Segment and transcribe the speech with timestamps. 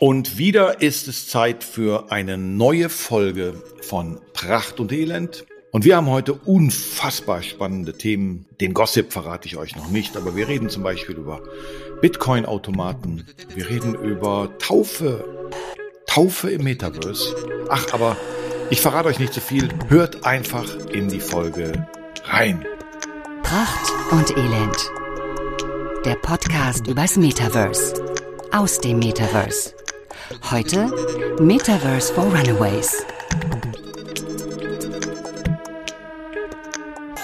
[0.00, 5.44] Und wieder ist es Zeit für eine neue Folge von Pracht und Elend.
[5.72, 8.46] Und wir haben heute unfassbar spannende Themen.
[8.60, 11.42] Den Gossip verrate ich euch noch nicht, aber wir reden zum Beispiel über
[12.00, 13.26] Bitcoin-Automaten.
[13.56, 15.24] Wir reden über Taufe.
[16.06, 17.34] Taufe im Metaverse.
[17.68, 18.16] Ach, aber
[18.70, 19.68] ich verrate euch nicht zu viel.
[19.88, 21.88] Hört einfach in die Folge
[22.22, 22.64] rein.
[23.42, 24.92] Pracht und Elend.
[26.04, 27.94] Der Podcast übers Metaverse.
[28.52, 29.77] Aus dem Metaverse.
[30.28, 30.92] Heute
[31.40, 33.02] Metaverse for Runaways.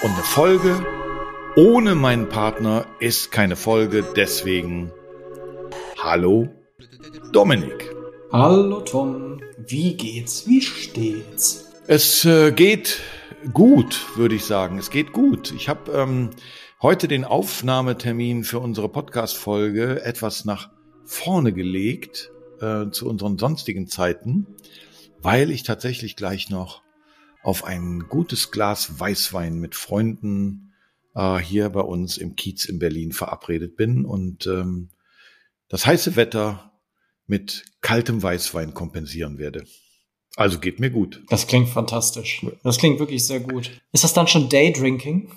[0.01, 0.85] Und eine Folge
[1.55, 4.91] ohne meinen Partner ist keine Folge, deswegen
[5.99, 6.49] Hallo
[7.31, 7.95] Dominik.
[8.31, 10.47] Hallo Tom, wie geht's?
[10.47, 11.71] Wie steht's?
[11.85, 13.01] Es äh, geht
[13.53, 14.79] gut, würde ich sagen.
[14.79, 15.51] Es geht gut.
[15.51, 16.31] Ich habe ähm,
[16.81, 20.71] heute den Aufnahmetermin für unsere Podcast-Folge etwas nach
[21.03, 24.47] vorne gelegt, äh, zu unseren sonstigen Zeiten,
[25.21, 26.81] weil ich tatsächlich gleich noch
[27.43, 30.73] auf ein gutes Glas Weißwein mit Freunden
[31.15, 34.89] äh, hier bei uns im Kiez in Berlin verabredet bin und ähm,
[35.69, 36.71] das heiße Wetter
[37.27, 39.65] mit kaltem Weißwein kompensieren werde.
[40.35, 41.23] Also geht mir gut.
[41.29, 42.45] Das klingt fantastisch.
[42.63, 43.71] Das klingt wirklich sehr gut.
[43.93, 45.31] Ist das dann schon Daydrinking?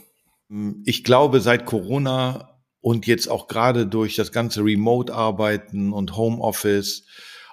[0.84, 2.47] Ich glaube, seit Corona
[2.80, 7.04] und jetzt auch gerade durch das ganze Remote-Arbeiten und Homeoffice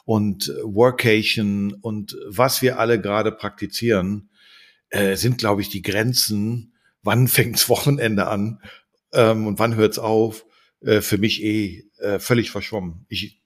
[0.06, 4.30] und Workation und was wir alle gerade praktizieren,
[4.90, 8.62] äh, sind, glaube ich, die Grenzen, wann fängt's Wochenende an
[9.14, 10.46] ähm, und wann hört's auf,
[10.82, 13.06] äh, für mich eh äh, völlig verschwommen.
[13.10, 13.42] Ich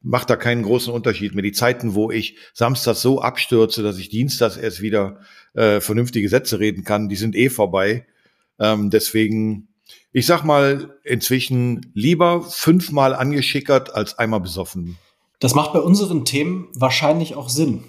[0.00, 1.42] mache da keinen großen Unterschied mehr.
[1.42, 5.20] Die Zeiten, wo ich samstags so abstürze, dass ich dienstags erst wieder
[5.54, 8.06] äh, vernünftige Sätze reden kann, die sind eh vorbei.
[8.58, 9.68] Ähm, deswegen
[10.12, 14.98] ich sag mal, inzwischen lieber fünfmal angeschickert als einmal besoffen.
[15.40, 17.84] Das macht bei unseren Themen wahrscheinlich auch Sinn.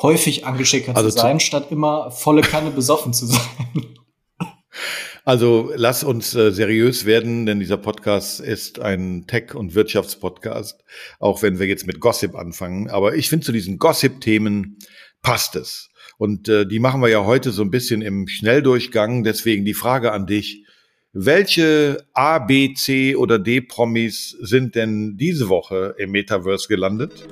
[0.00, 3.40] Häufig angeschickert also zu sein, statt immer volle Kanne besoffen zu sein.
[5.24, 10.82] Also lass uns äh, seriös werden, denn dieser Podcast ist ein Tech- und Wirtschaftspodcast,
[11.18, 12.88] auch wenn wir jetzt mit Gossip anfangen.
[12.88, 14.78] Aber ich finde, zu diesen Gossip-Themen
[15.20, 15.90] passt es.
[16.16, 19.22] Und äh, die machen wir ja heute so ein bisschen im Schnelldurchgang.
[19.22, 20.64] Deswegen die Frage an dich.
[21.20, 27.26] Welche A, B, C oder D Promis sind denn diese Woche im Metaverse gelandet?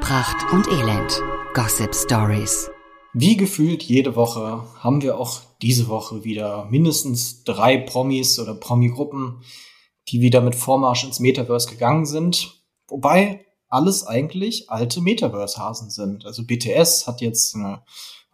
[0.00, 1.20] Pracht und Elend.
[1.52, 2.70] Gossip Stories.
[3.12, 9.42] Wie gefühlt jede Woche haben wir auch diese Woche wieder mindestens drei Promis oder Promi-Gruppen,
[10.10, 12.62] die wieder mit Vormarsch ins Metaverse gegangen sind.
[12.86, 16.24] Wobei alles eigentlich alte Metaverse-Hasen sind.
[16.24, 17.82] Also BTS hat jetzt eine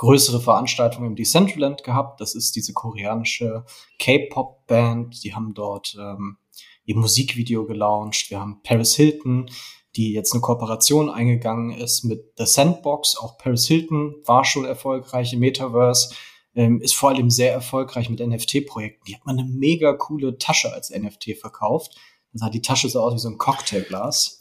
[0.00, 2.22] größere Veranstaltung im Decentraland gehabt.
[2.22, 3.66] Das ist diese koreanische
[3.98, 5.22] K-Pop-Band.
[5.22, 6.38] Die haben dort ähm,
[6.86, 8.30] ihr Musikvideo gelauncht.
[8.30, 9.50] Wir haben Paris Hilton,
[9.96, 13.18] die jetzt eine Kooperation eingegangen ist mit The Sandbox.
[13.18, 16.14] Auch Paris Hilton war schon erfolgreich im Metaverse,
[16.54, 19.04] ähm, ist vor allem sehr erfolgreich mit NFT-Projekten.
[19.06, 21.94] Die hat man eine mega coole Tasche als NFT verkauft.
[22.32, 24.39] Dann sah die Tasche so aus wie so ein Cocktailglas.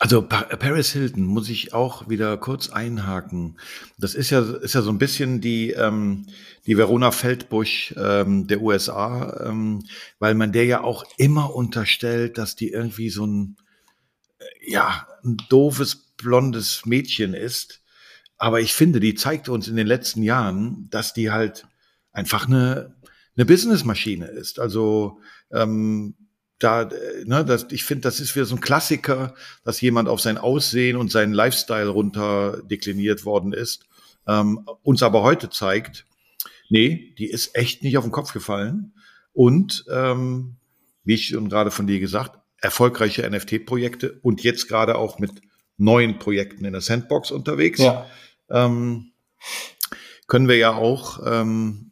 [0.00, 3.58] Also Paris Hilton muss ich auch wieder kurz einhaken.
[3.98, 6.26] Das ist ja ist ja so ein bisschen die ähm,
[6.66, 9.84] die Verona Feldbusch ähm, der USA, ähm,
[10.20, 13.56] weil man der ja auch immer unterstellt, dass die irgendwie so ein
[14.38, 17.82] äh, ja ein doofes blondes Mädchen ist.
[18.36, 21.66] Aber ich finde, die zeigt uns in den letzten Jahren, dass die halt
[22.12, 22.94] einfach eine
[23.36, 24.60] eine Businessmaschine ist.
[24.60, 25.20] Also
[25.50, 26.14] ähm,
[26.58, 26.88] da,
[27.24, 30.96] ne, das, ich finde, das ist wieder so ein Klassiker, dass jemand auf sein Aussehen
[30.96, 33.86] und seinen Lifestyle runter dekliniert worden ist,
[34.26, 36.04] ähm, uns aber heute zeigt,
[36.68, 38.92] nee, die ist echt nicht auf den Kopf gefallen
[39.32, 40.56] und ähm,
[41.04, 45.30] wie ich schon gerade von dir gesagt, erfolgreiche NFT-Projekte und jetzt gerade auch mit
[45.76, 47.78] neuen Projekten in der Sandbox unterwegs.
[47.78, 48.06] Ja.
[48.50, 49.12] Ähm,
[50.26, 51.87] können wir ja auch ähm,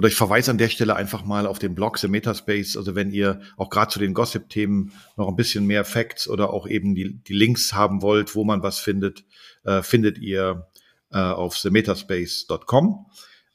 [0.00, 2.78] oder ich verweise an der Stelle einfach mal auf den Blog The Metaspace.
[2.78, 6.66] Also wenn ihr auch gerade zu den Gossip-Themen noch ein bisschen mehr Facts oder auch
[6.66, 9.26] eben die, die Links haben wollt, wo man was findet,
[9.62, 10.68] äh, findet ihr
[11.12, 13.08] äh, auf themetaspace.com.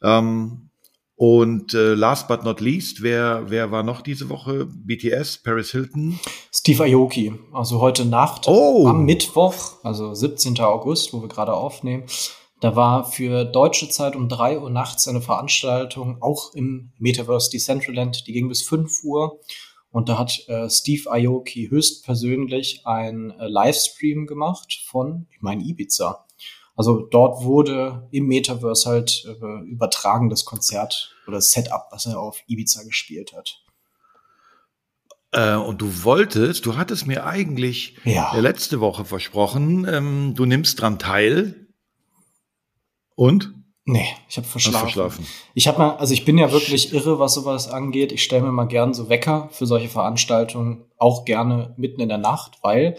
[0.04, 0.70] Ähm,
[1.16, 4.68] und äh, last but not least, wer, wer war noch diese Woche?
[4.68, 6.20] BTS, Paris Hilton?
[6.54, 7.34] Steve Aoki.
[7.54, 8.86] Also heute Nacht oh.
[8.88, 10.60] am Mittwoch, also 17.
[10.60, 12.04] August, wo wir gerade aufnehmen,
[12.62, 18.28] da war für deutsche Zeit um drei Uhr nachts eine Veranstaltung, auch im Metaverse Decentraland,
[18.28, 19.40] die ging bis fünf Uhr.
[19.92, 26.26] Und da hat äh, Steve Aoki höchstpersönlich einen äh, Livestream gemacht von, ich meine, Ibiza.
[26.76, 32.20] Also dort wurde im Metaverse halt äh, übertragen das Konzert oder das Setup, was er
[32.20, 33.62] auf Ibiza gespielt hat.
[35.32, 38.36] Äh, und du wolltest, du hattest mir eigentlich Ja.
[38.38, 41.65] letzte Woche versprochen, ähm, du nimmst dran teil.
[43.16, 43.54] Und?
[43.88, 44.80] Nee, ich habe verschlafen.
[44.80, 45.28] verschlafen.
[45.54, 48.12] Ich habe mal, also ich bin ja wirklich irre, was sowas angeht.
[48.12, 52.18] Ich stelle mir mal gern so Wecker für solche Veranstaltungen, auch gerne mitten in der
[52.18, 52.98] Nacht, weil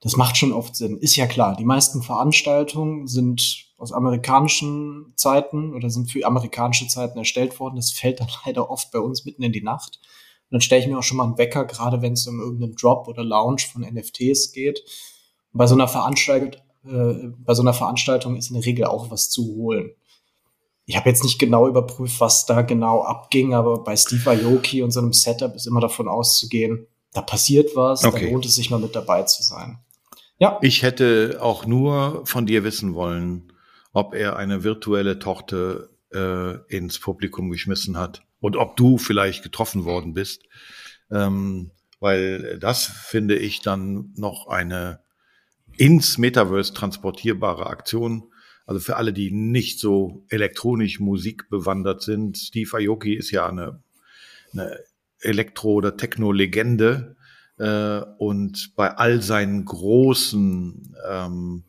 [0.00, 0.98] das macht schon oft Sinn.
[0.98, 7.18] Ist ja klar, die meisten Veranstaltungen sind aus amerikanischen Zeiten oder sind für amerikanische Zeiten
[7.18, 7.76] erstellt worden.
[7.76, 9.98] Das fällt dann leider oft bei uns mitten in die Nacht.
[10.50, 12.74] Und dann stelle ich mir auch schon mal einen Wecker, gerade wenn es um irgendeinen
[12.74, 14.80] Drop oder Launch von NFTs geht.
[15.52, 19.10] Und bei so einer Veranstaltung, äh, bei so einer Veranstaltung ist in der Regel auch
[19.10, 19.92] was zu holen.
[20.86, 24.90] Ich habe jetzt nicht genau überprüft, was da genau abging, aber bei Steve Aoki und
[24.90, 28.26] so einem Setup ist immer davon auszugehen, da passiert was, Okay.
[28.26, 29.78] da lohnt es sich mal mit dabei zu sein.
[30.38, 33.52] Ja, Ich hätte auch nur von dir wissen wollen,
[33.92, 39.84] ob er eine virtuelle Torte äh, ins Publikum geschmissen hat und ob du vielleicht getroffen
[39.84, 40.42] worden bist.
[41.10, 45.00] Ähm, weil das finde ich dann noch eine
[45.80, 48.24] ins Metaverse transportierbare Aktion.
[48.66, 52.36] Also für alle, die nicht so elektronisch Musik bewandert sind.
[52.36, 53.82] Steve Aoki ist ja eine,
[54.52, 54.78] eine
[55.20, 57.16] Elektro- oder Techno-Legende.
[57.58, 61.64] Äh, und bei all seinen großen ähm,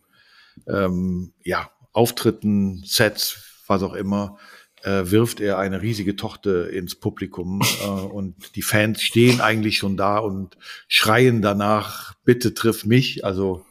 [0.67, 4.37] ähm, ja, Auftritten, Sets, was auch immer,
[4.83, 9.95] äh, wirft er eine riesige Tochter ins Publikum äh, und die Fans stehen eigentlich schon
[9.95, 10.57] da und
[10.89, 13.23] schreien danach, bitte triff mich.
[13.23, 13.65] Also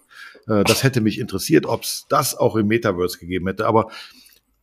[0.50, 3.66] äh, das hätte mich interessiert, ob es das auch im Metaverse gegeben hätte.
[3.66, 3.90] Aber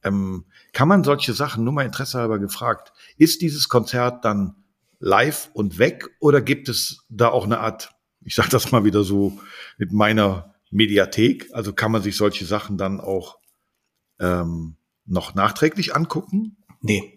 [0.03, 4.55] ähm, kann man solche Sachen, nur mal Interesse halber gefragt, ist dieses Konzert dann
[4.99, 7.91] live und weg oder gibt es da auch eine Art,
[8.21, 9.39] ich sage das mal wieder so
[9.77, 13.37] mit meiner Mediathek, also kann man sich solche Sachen dann auch
[14.19, 14.75] ähm,
[15.05, 16.57] noch nachträglich angucken?
[16.81, 17.13] nee.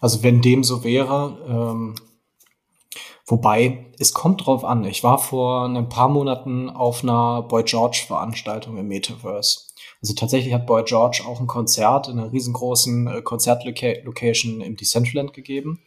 [0.00, 1.96] Also wenn dem so wäre, ähm,
[3.26, 4.84] wobei, es kommt drauf an.
[4.84, 9.60] Ich war vor ein paar Monaten auf einer Boy George Veranstaltung im Metaverse.
[10.00, 15.32] Also tatsächlich hat Boy George auch ein Konzert in einer riesengroßen äh, Konzertlocation im Decentraland
[15.32, 15.82] gegeben.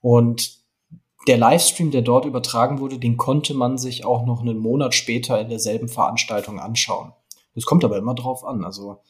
[0.00, 0.62] Und
[1.26, 5.40] der Livestream, der dort übertragen wurde, den konnte man sich auch noch einen Monat später
[5.40, 7.12] in derselben Veranstaltung anschauen.
[7.54, 8.64] Das kommt aber immer drauf an.
[8.64, 9.00] Also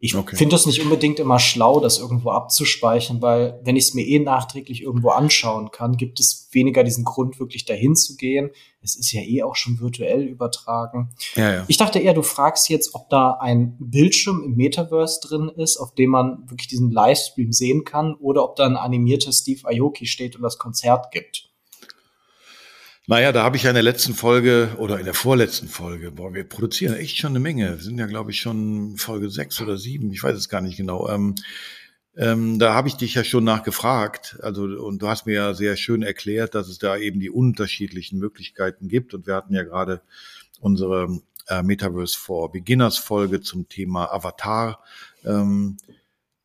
[0.00, 0.36] ich Okay.
[0.36, 4.20] finde es nicht unbedingt immer schlau, das irgendwo abzuspeichern, weil wenn ich es mir eh
[4.20, 8.50] nachträglich irgendwo anschauen kann, gibt es weniger diesen Grund, wirklich dahin zu gehen.
[8.80, 11.10] Es ist ja eh auch schon virtuell übertragen.
[11.34, 11.64] Ja, ja.
[11.66, 15.94] Ich dachte eher, du fragst jetzt, ob da ein Bildschirm im Metaverse drin ist, auf
[15.94, 20.36] dem man wirklich diesen Livestream sehen kann, oder ob da ein animierter Steve Aoki steht
[20.36, 21.47] und das Konzert gibt.
[23.10, 26.34] Naja, da habe ich ja in der letzten Folge oder in der vorletzten Folge, boah,
[26.34, 27.70] wir produzieren echt schon eine Menge.
[27.70, 30.76] Wir sind ja, glaube ich, schon Folge sechs oder sieben, ich weiß es gar nicht
[30.76, 31.08] genau.
[31.08, 31.34] Ähm,
[32.18, 35.76] ähm, da habe ich dich ja schon nachgefragt, also und du hast mir ja sehr
[35.76, 39.14] schön erklärt, dass es da eben die unterschiedlichen Möglichkeiten gibt.
[39.14, 40.02] Und wir hatten ja gerade
[40.60, 44.84] unsere äh, Metaverse for Beginners Folge zum Thema Avatar.
[45.24, 45.78] Ähm,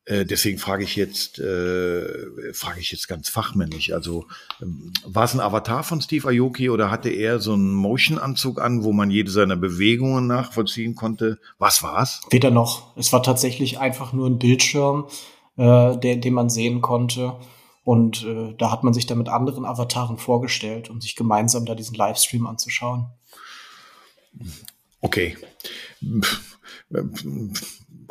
[0.06, 3.92] äh, deswegen frage ich jetzt, äh, frage ich jetzt ganz fachmännisch.
[3.92, 4.26] Also
[4.60, 8.84] ähm, war es ein Avatar von Steve Aoki oder hatte er so einen Motion-Anzug an,
[8.84, 11.38] wo man jede seiner Bewegungen nachvollziehen konnte?
[11.58, 12.20] Was war's?
[12.30, 12.94] Weder noch.
[12.96, 15.06] Es war tatsächlich einfach nur ein Bildschirm,
[15.56, 17.36] äh, der, den man sehen konnte.
[17.82, 21.74] Und äh, da hat man sich dann mit anderen Avataren vorgestellt, um sich gemeinsam da
[21.74, 23.06] diesen Livestream anzuschauen.
[25.00, 25.36] Okay.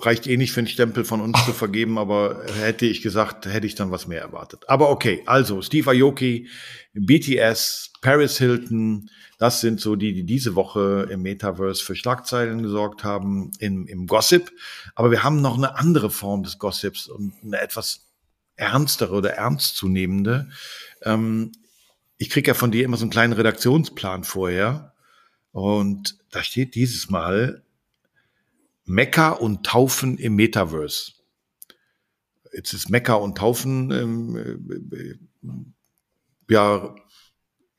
[0.05, 3.67] Reicht eh nicht für einen Stempel von uns zu vergeben, aber hätte ich gesagt, hätte
[3.67, 4.63] ich dann was mehr erwartet.
[4.67, 6.49] Aber okay, also Steve Aoki,
[6.93, 13.03] BTS, Paris Hilton, das sind so die, die diese Woche im Metaverse für Schlagzeilen gesorgt
[13.03, 14.51] haben, im, im Gossip.
[14.95, 18.07] Aber wir haben noch eine andere Form des Gossips und eine etwas
[18.55, 20.49] ernstere oder ernstzunehmende.
[21.03, 21.51] Ähm,
[22.17, 24.93] ich kriege ja von dir immer so einen kleinen Redaktionsplan vorher.
[25.51, 27.63] Und da steht dieses Mal
[28.85, 31.13] Mekka und Taufen im Metaverse.
[32.53, 35.15] Jetzt ist Mekka und Taufen ähm, äh,
[36.49, 36.95] ja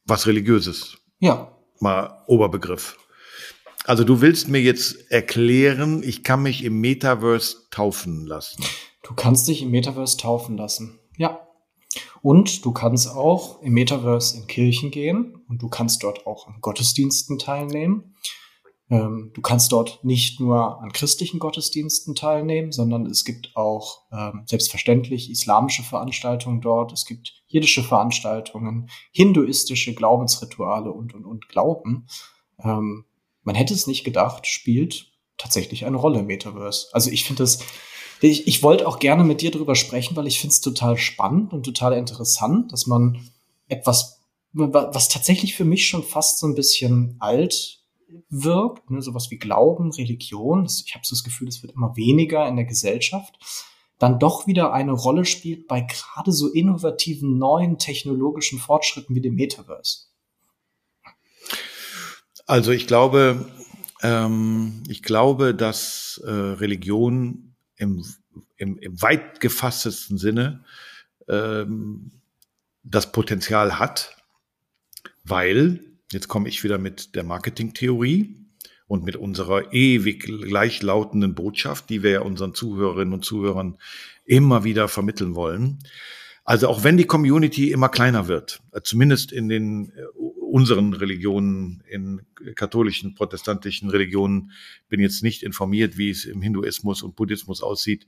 [0.07, 2.99] was Religiöses, Ja, mal Oberbegriff.
[3.85, 8.65] Also du willst mir jetzt erklären, ich kann mich im Metaverse taufen lassen.
[9.03, 10.99] du kannst dich im Metaverse taufen lassen.
[11.17, 11.47] Ja.
[12.23, 16.57] Und du kannst auch im Metaverse in Kirchen gehen und du kannst dort auch an
[16.61, 18.15] Gottesdiensten teilnehmen.
[18.95, 24.45] Ähm, du kannst dort nicht nur an christlichen Gottesdiensten teilnehmen, sondern es gibt auch ähm,
[24.47, 26.93] selbstverständlich islamische Veranstaltungen dort.
[26.93, 32.07] Es gibt jiddische Veranstaltungen, hinduistische Glaubensrituale und, und, und Glauben.
[32.63, 33.05] Ähm,
[33.43, 36.87] man hätte es nicht gedacht, spielt tatsächlich eine Rolle im Metaverse.
[36.93, 37.59] Also ich finde das,
[38.21, 41.53] ich, ich wollte auch gerne mit dir drüber sprechen, weil ich finde es total spannend
[41.53, 43.29] und total interessant, dass man
[43.67, 44.21] etwas
[44.57, 47.84] was tatsächlich für mich schon fast so ein bisschen alt
[48.29, 52.47] wirkt, ne, sowas wie Glauben, Religion, ich habe so das Gefühl, es wird immer weniger
[52.49, 53.39] in der Gesellschaft,
[53.99, 59.35] dann doch wieder eine Rolle spielt bei gerade so innovativen neuen technologischen Fortschritten wie dem
[59.35, 60.07] Metaverse.
[62.47, 63.47] Also ich glaube,
[64.03, 68.05] ähm, ich glaube, dass äh, Religion im,
[68.57, 70.65] im, im weit gefasstesten Sinne
[71.29, 72.21] ähm,
[72.83, 74.17] das Potenzial hat,
[75.25, 78.37] weil, jetzt komme ich wieder mit der Marketingtheorie
[78.87, 83.79] und mit unserer ewig gleichlautenden Botschaft, die wir ja unseren Zuhörerinnen und Zuhörern
[84.25, 85.79] immer wieder vermitteln wollen.
[86.45, 90.03] Also auch wenn die Community immer kleiner wird, äh, zumindest in den äh,
[90.55, 92.23] unseren Religionen, in
[92.55, 94.53] katholischen, protestantischen Religionen,
[94.89, 98.07] bin jetzt nicht informiert, wie es im Hinduismus und Buddhismus aussieht,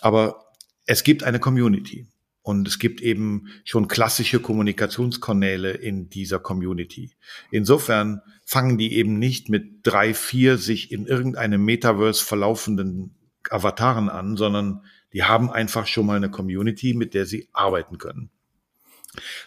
[0.00, 0.46] aber
[0.86, 2.08] es gibt eine Community.
[2.42, 7.12] Und es gibt eben schon klassische Kommunikationskanäle in dieser Community.
[7.50, 13.14] Insofern fangen die eben nicht mit drei, vier sich in irgendeinem Metaverse verlaufenden
[13.50, 18.30] Avataren an, sondern die haben einfach schon mal eine Community, mit der sie arbeiten können.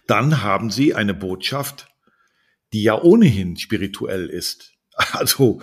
[0.08, 1.88] Dann haben sie eine Botschaft,
[2.74, 4.72] die ja ohnehin spirituell ist.
[5.14, 5.60] Also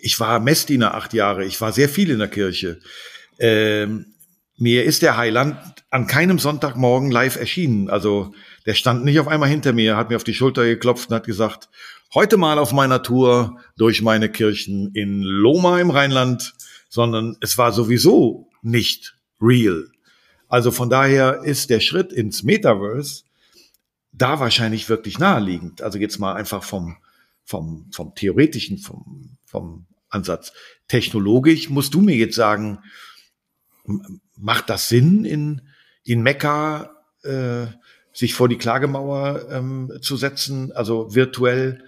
[0.00, 2.80] ich war Messdiener acht Jahre, ich war sehr viel in der Kirche.
[3.38, 4.11] Ähm,
[4.58, 5.56] mir ist der Heiland
[5.90, 7.88] an keinem Sonntagmorgen live erschienen.
[7.90, 8.34] Also
[8.66, 11.24] der stand nicht auf einmal hinter mir, hat mir auf die Schulter geklopft und hat
[11.26, 11.68] gesagt,
[12.14, 16.54] heute mal auf meiner Tour durch meine Kirchen in Loma im Rheinland,
[16.88, 19.88] sondern es war sowieso nicht real.
[20.48, 23.24] Also von daher ist der Schritt ins Metaverse
[24.12, 25.82] da wahrscheinlich wirklich naheliegend.
[25.82, 26.96] Also jetzt mal einfach vom,
[27.44, 30.52] vom, vom theoretischen, vom, vom Ansatz.
[30.88, 32.78] Technologisch musst du mir jetzt sagen,
[34.36, 35.62] macht das Sinn, in,
[36.04, 36.90] in Mekka
[37.22, 37.66] äh,
[38.12, 41.82] sich vor die Klagemauer ähm, zu setzen, also virtuell?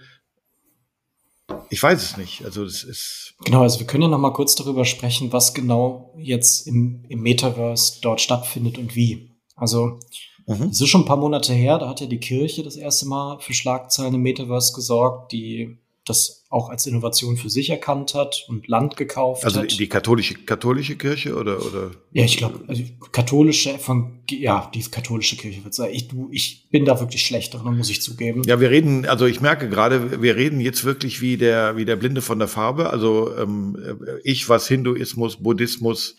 [1.69, 2.43] Ich weiß es nicht.
[2.43, 3.35] Also das ist.
[3.43, 7.21] Genau, also wir können ja noch mal kurz darüber sprechen, was genau jetzt im, im
[7.21, 9.31] Metaverse dort stattfindet und wie.
[9.55, 9.99] Also
[10.47, 10.69] mhm.
[10.71, 13.39] es ist schon ein paar Monate her, da hat ja die Kirche das erste Mal
[13.39, 18.67] für Schlagzeilen im Metaverse gesorgt, die das auch als Innovation für sich erkannt hat und
[18.67, 19.65] Land gekauft also hat.
[19.65, 21.91] Also die katholische katholische Kirche oder oder?
[22.13, 25.93] Ja, ich glaube, also katholische von ja die katholische Kirche wird sagen.
[25.93, 28.43] Ich du ich bin da wirklich schlecht drin, muss ich zugeben.
[28.45, 31.95] Ja, wir reden, also ich merke gerade, wir reden jetzt wirklich wie der wie der
[31.95, 32.91] Blinde von der Farbe.
[32.91, 36.17] Also ähm, ich was Hinduismus, Buddhismus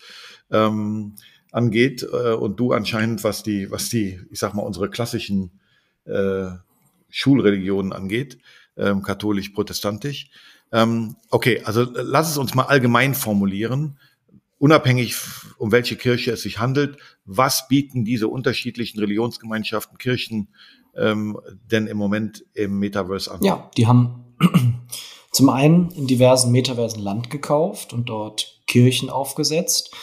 [0.50, 1.14] ähm,
[1.52, 5.60] angeht äh, und du anscheinend was die was die ich sag mal unsere klassischen
[6.06, 6.48] äh,
[7.08, 8.38] Schulreligionen angeht
[8.76, 10.30] ähm, katholisch-protestantisch.
[10.72, 13.98] Ähm, okay, also äh, lass es uns mal allgemein formulieren.
[14.58, 15.14] Unabhängig,
[15.58, 20.48] um welche Kirche es sich handelt, was bieten diese unterschiedlichen Religionsgemeinschaften, Kirchen
[20.96, 21.38] ähm,
[21.70, 23.42] denn im Moment im Metaverse an?
[23.42, 24.34] Ja, die haben
[25.30, 29.94] zum einen in diversen Metaversen Land gekauft und dort Kirchen aufgesetzt.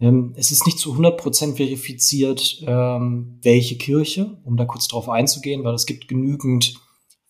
[0.00, 5.62] Ähm, es ist nicht zu 100% verifiziert, ähm, welche Kirche, um da kurz drauf einzugehen,
[5.62, 6.80] weil es gibt genügend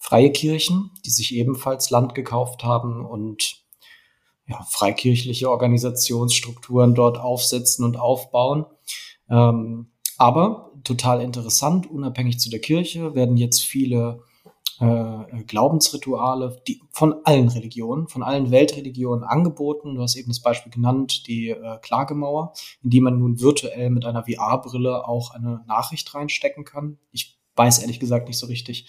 [0.01, 3.63] freie Kirchen, die sich ebenfalls Land gekauft haben und
[4.49, 8.65] ja, freikirchliche Organisationsstrukturen dort aufsetzen und aufbauen.
[9.29, 14.25] Ähm, aber total interessant, unabhängig zu der Kirche werden jetzt viele
[14.81, 19.95] äh, Glaubensrituale die von allen Religionen, von allen Weltreligionen angeboten.
[19.95, 24.07] Du hast eben das Beispiel genannt, die äh, Klagemauer, in die man nun virtuell mit
[24.07, 26.99] einer VR-Brille auch eine Nachricht reinstecken kann.
[27.13, 28.89] Ich weiß ehrlich gesagt nicht so richtig,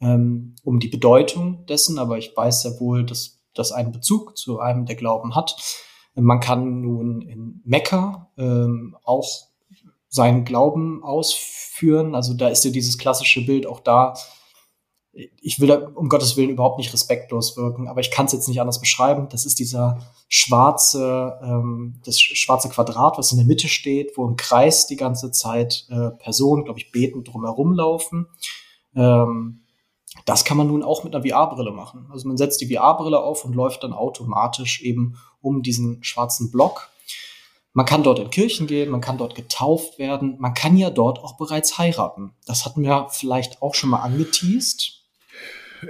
[0.00, 4.60] ähm, um die Bedeutung dessen, aber ich weiß sehr wohl, dass das einen Bezug zu
[4.60, 5.56] einem der Glauben hat.
[6.14, 9.48] Man kann nun in Mekka ähm, auch
[10.08, 12.14] seinen Glauben ausführen.
[12.14, 14.14] Also da ist ja dieses klassische Bild auch da.
[15.12, 18.48] Ich will da um Gottes Willen überhaupt nicht respektlos wirken, aber ich kann es jetzt
[18.48, 19.28] nicht anders beschreiben.
[19.30, 19.98] Das ist dieser
[20.28, 25.30] schwarze, ähm, das schwarze Quadrat, was in der Mitte steht, wo im Kreis die ganze
[25.30, 28.26] Zeit äh, Personen, glaube ich, betend drumherum laufen.
[28.94, 29.65] Ähm,
[30.24, 32.08] das kann man nun auch mit einer VR-Brille machen.
[32.10, 36.88] Also man setzt die VR-Brille auf und läuft dann automatisch eben um diesen schwarzen Block.
[37.72, 41.18] Man kann dort in Kirchen gehen, man kann dort getauft werden, man kann ja dort
[41.18, 42.32] auch bereits heiraten.
[42.46, 45.05] Das hatten wir vielleicht auch schon mal angeteased.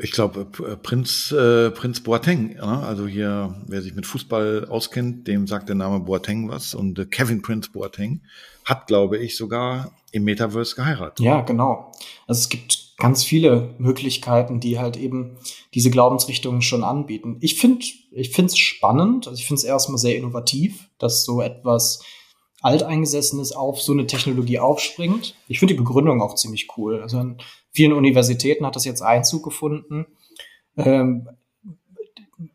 [0.02, 2.80] Ich glaube, äh, Prinz, äh, Prinz Boateng, ja?
[2.80, 6.74] also hier, wer sich mit Fußball auskennt, dem sagt der Name Boateng was.
[6.74, 8.20] Und äh, Kevin Prince Boateng
[8.64, 11.24] hat, glaube ich, sogar im Metaverse geheiratet.
[11.24, 11.92] Ja, genau.
[12.26, 15.36] Also es gibt ganz viele Möglichkeiten, die halt eben
[15.74, 17.36] diese Glaubensrichtungen schon anbieten.
[17.40, 21.42] Ich finde ich finde es spannend, also ich finde es erstmal sehr innovativ, dass so
[21.42, 22.02] etwas
[22.62, 25.36] Alteingesessenes auf so eine Technologie aufspringt.
[25.46, 27.02] Ich finde die Begründung auch ziemlich cool.
[27.02, 27.38] Also ein
[27.76, 30.06] vielen Universitäten hat das jetzt Einzug gefunden.
[30.76, 31.28] Ähm,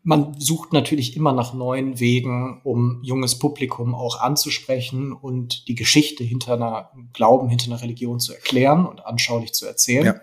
[0.02, 6.24] man sucht natürlich immer nach neuen Wegen, um junges Publikum auch anzusprechen und die Geschichte
[6.24, 10.06] hinter einer Glauben, hinter einer Religion zu erklären und anschaulich zu erzählen.
[10.06, 10.20] Ja.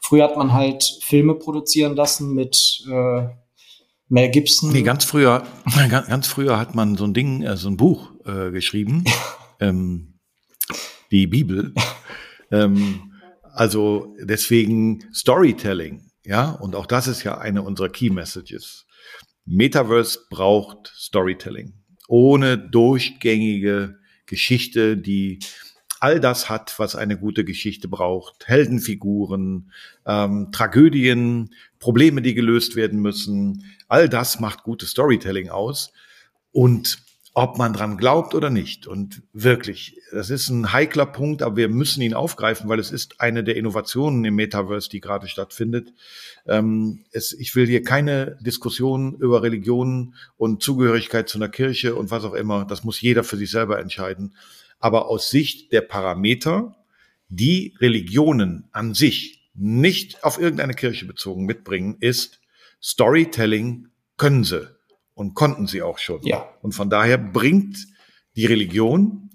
[0.00, 3.28] Früher hat man halt Filme produzieren lassen mit äh,
[4.08, 4.72] Mel Gibson.
[4.72, 5.44] Nee, ganz früher,
[5.90, 9.04] ganz früher hat man so ein Ding, äh, so ein Buch äh, geschrieben,
[9.60, 10.18] ähm,
[11.10, 11.74] die Bibel.
[12.50, 13.07] ähm,
[13.58, 18.86] also deswegen Storytelling, ja, und auch das ist ja eine unserer Key Messages.
[19.46, 21.72] Metaverse braucht Storytelling.
[22.06, 25.40] Ohne durchgängige Geschichte, die
[25.98, 28.46] all das hat, was eine gute Geschichte braucht.
[28.46, 29.72] Heldenfiguren,
[30.06, 33.64] ähm, Tragödien, Probleme, die gelöst werden müssen.
[33.88, 35.92] All das macht gutes Storytelling aus.
[36.52, 36.98] Und
[37.38, 38.88] ob man dran glaubt oder nicht.
[38.88, 43.20] Und wirklich, das ist ein heikler Punkt, aber wir müssen ihn aufgreifen, weil es ist
[43.20, 45.92] eine der Innovationen im Metaverse, die gerade stattfindet.
[46.46, 52.10] Ähm, es, ich will hier keine Diskussion über Religion und Zugehörigkeit zu einer Kirche und
[52.10, 52.64] was auch immer.
[52.64, 54.34] Das muss jeder für sich selber entscheiden.
[54.80, 56.74] Aber aus Sicht der Parameter,
[57.28, 62.40] die Religionen an sich nicht auf irgendeine Kirche bezogen mitbringen, ist
[62.82, 64.77] Storytelling können sie
[65.18, 66.22] und konnten sie auch schon.
[66.22, 66.48] Ja.
[66.62, 67.76] Und von daher bringt
[68.36, 69.30] die Religion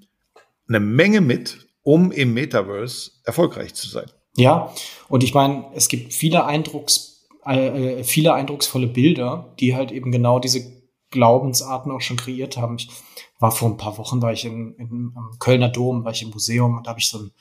[0.69, 4.09] eine Menge mit, um im Metaverse erfolgreich zu sein.
[4.37, 4.73] Ja,
[5.09, 10.11] und ich meine, es gibt viele Eindrucks, äh, äh, viele eindrucksvolle Bilder, die halt eben
[10.13, 10.63] genau diese
[11.11, 12.77] Glaubensarten auch schon kreiert haben.
[12.77, 12.89] Ich
[13.39, 16.29] war vor ein paar Wochen, war ich in, in, am Kölner Dom, war ich im
[16.29, 17.31] Museum und da habe ich so ein,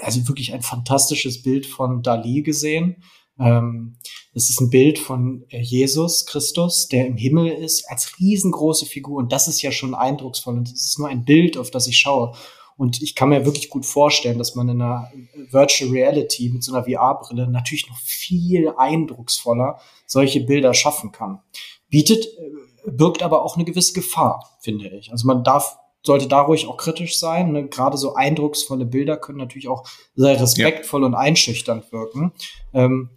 [0.00, 3.02] also wirklich ein fantastisches Bild von Dali gesehen.
[3.38, 3.96] Ähm,
[4.32, 9.18] es ist ein Bild von äh, Jesus Christus, der im Himmel ist, als riesengroße Figur.
[9.18, 10.56] Und das ist ja schon eindrucksvoll.
[10.56, 12.32] Und es ist nur ein Bild, auf das ich schaue.
[12.76, 15.10] Und ich kann mir wirklich gut vorstellen, dass man in einer
[15.50, 21.40] Virtual Reality mit so einer VR-Brille natürlich noch viel eindrucksvoller solche Bilder schaffen kann.
[21.88, 25.10] Bietet, äh, birgt aber auch eine gewisse Gefahr, finde ich.
[25.10, 27.52] Also man darf sollte da ruhig auch kritisch sein.
[27.52, 27.66] Ne?
[27.66, 31.06] Gerade so eindrucksvolle Bilder können natürlich auch sehr respektvoll ja.
[31.06, 32.32] und einschüchternd wirken.
[32.72, 33.10] Ähm,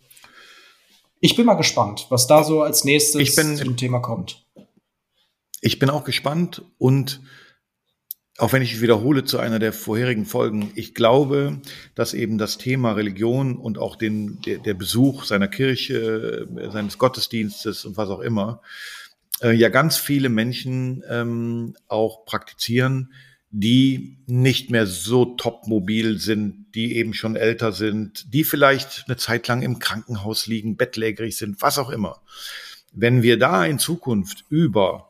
[1.20, 4.46] ich bin mal gespannt, was da so als nächstes bin, zum Thema kommt.
[5.62, 7.22] Ich bin auch gespannt und
[8.38, 11.62] auch wenn ich wiederhole zu einer der vorherigen Folgen, ich glaube,
[11.94, 17.84] dass eben das Thema Religion und auch den, der, der Besuch seiner Kirche, seines Gottesdienstes
[17.84, 18.62] und was auch immer,
[19.42, 23.14] äh, ja ganz viele Menschen ähm, auch praktizieren,
[23.52, 29.48] die nicht mehr so topmobil sind, die eben schon älter sind, die vielleicht eine Zeit
[29.48, 32.22] lang im Krankenhaus liegen, bettlägerig sind, was auch immer.
[32.94, 35.10] Wenn wir da in Zukunft über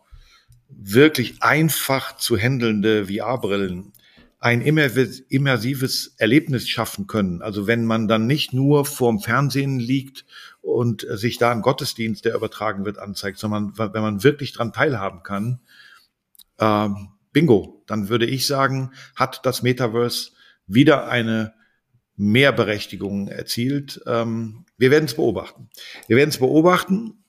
[0.69, 3.91] wirklich einfach zu handelnde VR-Brillen
[4.41, 7.41] ein immersives Erlebnis schaffen können.
[7.41, 10.25] Also wenn man dann nicht nur vorm Fernsehen liegt
[10.61, 15.23] und sich da ein Gottesdienst, der übertragen wird, anzeigt, sondern wenn man wirklich dran teilhaben
[15.23, 15.59] kann,
[16.57, 20.31] ähm, bingo, dann würde ich sagen, hat das Metaverse
[20.67, 21.53] wieder eine
[22.17, 24.01] Mehrberechtigung erzielt.
[24.05, 25.69] Ähm, wir werden es beobachten.
[26.07, 27.23] Wir werden es beobachten,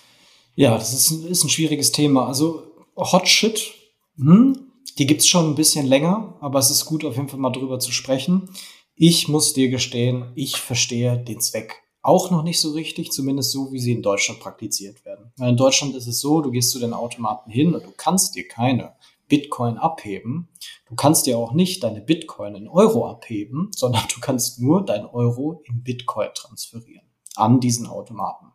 [0.54, 2.26] Ja, das ist ein, ist ein schwieriges Thema.
[2.26, 2.62] Also
[2.96, 3.72] Hot Shit,
[4.16, 7.50] hm, die gibt's schon ein bisschen länger, aber es ist gut, auf jeden Fall mal
[7.50, 8.48] drüber zu sprechen.
[8.94, 13.72] Ich muss dir gestehen, ich verstehe den Zweck auch noch nicht so richtig, zumindest so,
[13.72, 15.32] wie sie in Deutschland praktiziert werden.
[15.38, 18.36] Weil in Deutschland ist es so, du gehst zu den Automaten hin und du kannst
[18.36, 18.94] dir keine
[19.26, 20.50] Bitcoin abheben.
[20.86, 25.06] Du kannst dir auch nicht deine Bitcoin in Euro abheben, sondern du kannst nur dein
[25.06, 28.52] Euro in Bitcoin transferieren an diesen Automaten.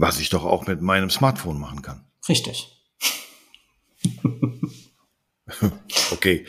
[0.00, 2.06] Was ich doch auch mit meinem Smartphone machen kann.
[2.26, 2.82] Richtig.
[6.12, 6.46] okay.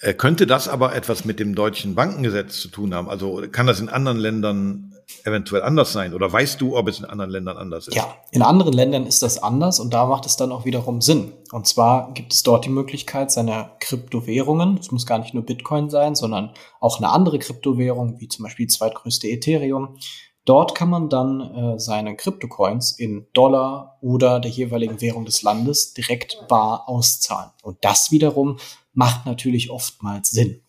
[0.00, 3.08] Äh, könnte das aber etwas mit dem deutschen Bankengesetz zu tun haben?
[3.08, 4.94] Also kann das in anderen Ländern
[5.24, 6.12] eventuell anders sein?
[6.12, 7.94] Oder weißt du, ob es in anderen Ländern anders ist?
[7.94, 11.32] Ja, in anderen Ländern ist das anders und da macht es dann auch wiederum Sinn.
[11.52, 15.88] Und zwar gibt es dort die Möglichkeit, seine Kryptowährungen, es muss gar nicht nur Bitcoin
[15.88, 19.96] sein, sondern auch eine andere Kryptowährung, wie zum Beispiel die zweitgrößte Ethereum,
[20.44, 25.94] Dort kann man dann äh, seine Kryptocoins in Dollar oder der jeweiligen Währung des Landes
[25.94, 27.50] direkt bar auszahlen.
[27.62, 28.58] Und das wiederum
[28.92, 30.60] macht natürlich oftmals Sinn.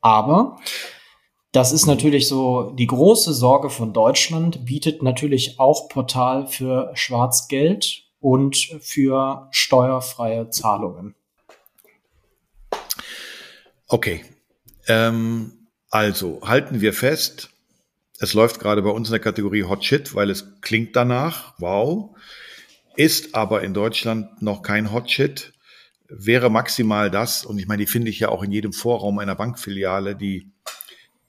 [0.00, 0.58] Aber
[1.50, 8.04] das ist natürlich so die große Sorge von Deutschland, bietet natürlich auch Portal für Schwarzgeld
[8.20, 11.14] und für steuerfreie Zahlungen.
[13.86, 14.24] Okay.
[14.88, 17.53] Ähm, also halten wir fest,
[18.24, 22.16] es läuft gerade bei uns in der Kategorie Hot Shit, weil es klingt danach, wow,
[22.96, 25.52] ist aber in Deutschland noch kein Hot Shit,
[26.08, 29.34] wäre maximal das, und ich meine, die finde ich ja auch in jedem Vorraum einer
[29.34, 30.50] Bankfiliale, die,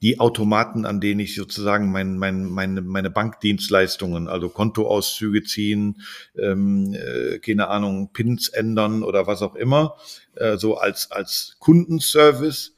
[0.00, 6.00] die Automaten, an denen ich sozusagen mein, mein, meine, meine Bankdienstleistungen, also Kontoauszüge ziehen,
[6.38, 9.96] ähm, äh, keine Ahnung, Pins ändern oder was auch immer,
[10.34, 12.74] äh, so als, als Kundenservice.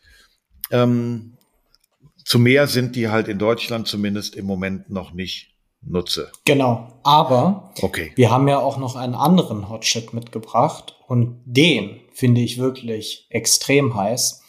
[0.73, 1.38] Ähm,
[2.29, 6.31] zu mehr sind die halt in Deutschland zumindest im Moment noch nicht nutze.
[6.45, 8.12] Genau, aber okay.
[8.17, 13.95] wir haben ja auch noch einen anderen Hotshot mitgebracht und den finde ich wirklich extrem
[13.95, 14.43] heiß.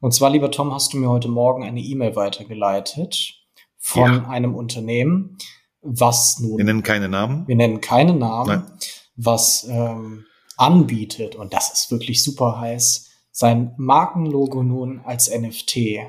[0.00, 3.34] Und zwar, lieber Tom, hast du mir heute Morgen eine E-Mail weitergeleitet
[3.78, 4.28] von ja.
[4.28, 5.38] einem Unternehmen,
[5.82, 6.58] was nun.
[6.58, 7.46] Wir nennen keine Namen.
[7.46, 8.78] Wir nennen keine Namen, Nein.
[9.14, 10.24] was ähm,
[10.56, 16.00] anbietet, und das ist wirklich super heiß, sein Markenlogo nun als NFT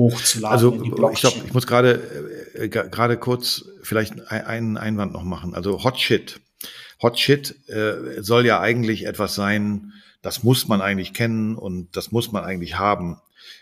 [0.00, 1.12] hochzuladen also, Blockchain.
[1.12, 5.54] Ich glaube, ich muss gerade äh, gerade kurz vielleicht einen Einwand noch machen.
[5.54, 6.40] Also Hot Shit.
[7.02, 12.12] Hot Shit äh, soll ja eigentlich etwas sein, das muss man eigentlich kennen und das
[12.12, 13.18] muss man eigentlich haben.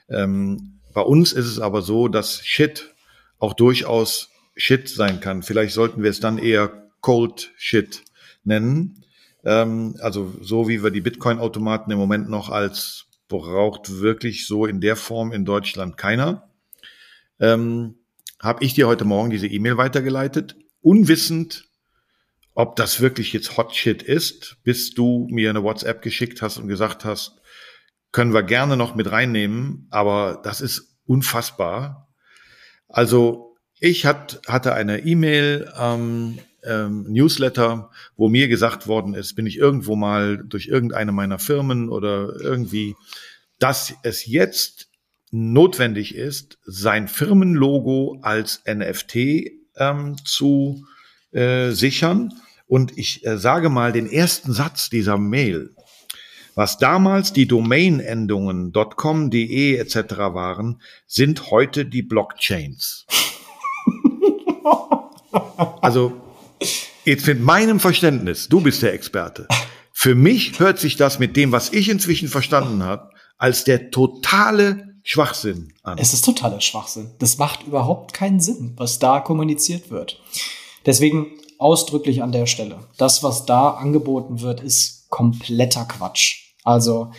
[0.08, 2.94] Ähm, bei uns ist es aber so, dass Shit
[3.38, 5.42] auch durchaus Shit sein kann.
[5.42, 6.70] Vielleicht sollten wir es dann eher
[7.00, 8.02] Cold Shit
[8.44, 9.04] nennen.
[9.44, 14.80] Ähm, also so wie wir die Bitcoin-Automaten im Moment noch als braucht wirklich so in
[14.80, 16.50] der Form in Deutschland keiner.
[17.38, 17.96] Ähm,
[18.40, 21.68] Habe ich dir heute Morgen diese E-Mail weitergeleitet, unwissend,
[22.54, 26.66] ob das wirklich jetzt Hot Shit ist, bis du mir eine WhatsApp geschickt hast und
[26.66, 27.40] gesagt hast,
[28.10, 32.08] können wir gerne noch mit reinnehmen, aber das ist unfassbar.
[32.88, 36.38] Also ich hat, hatte eine E-Mail, ähm,
[36.68, 41.88] ähm, Newsletter, wo mir gesagt worden ist, bin ich irgendwo mal durch irgendeine meiner Firmen
[41.88, 42.96] oder irgendwie,
[43.58, 44.88] dass es jetzt
[45.30, 49.16] notwendig ist, sein Firmenlogo als NFT
[49.76, 50.84] ähm, zu
[51.32, 52.32] äh, sichern.
[52.66, 55.70] Und ich äh, sage mal den ersten Satz dieser Mail.
[56.54, 59.94] Was damals die Domain-Endungen .com, .de etc.
[60.18, 63.06] waren, sind heute die Blockchains.
[65.80, 66.20] also
[67.04, 69.48] Jetzt mit meinem Verständnis, du bist der Experte.
[69.92, 74.94] Für mich hört sich das mit dem, was ich inzwischen verstanden habe, als der totale
[75.02, 75.98] Schwachsinn an.
[75.98, 77.12] Es ist totaler Schwachsinn.
[77.18, 80.20] Das macht überhaupt keinen Sinn, was da kommuniziert wird.
[80.84, 82.78] Deswegen ausdrücklich an der Stelle.
[82.98, 86.52] Das, was da angeboten wird, ist kompletter Quatsch.
[86.62, 87.10] Also,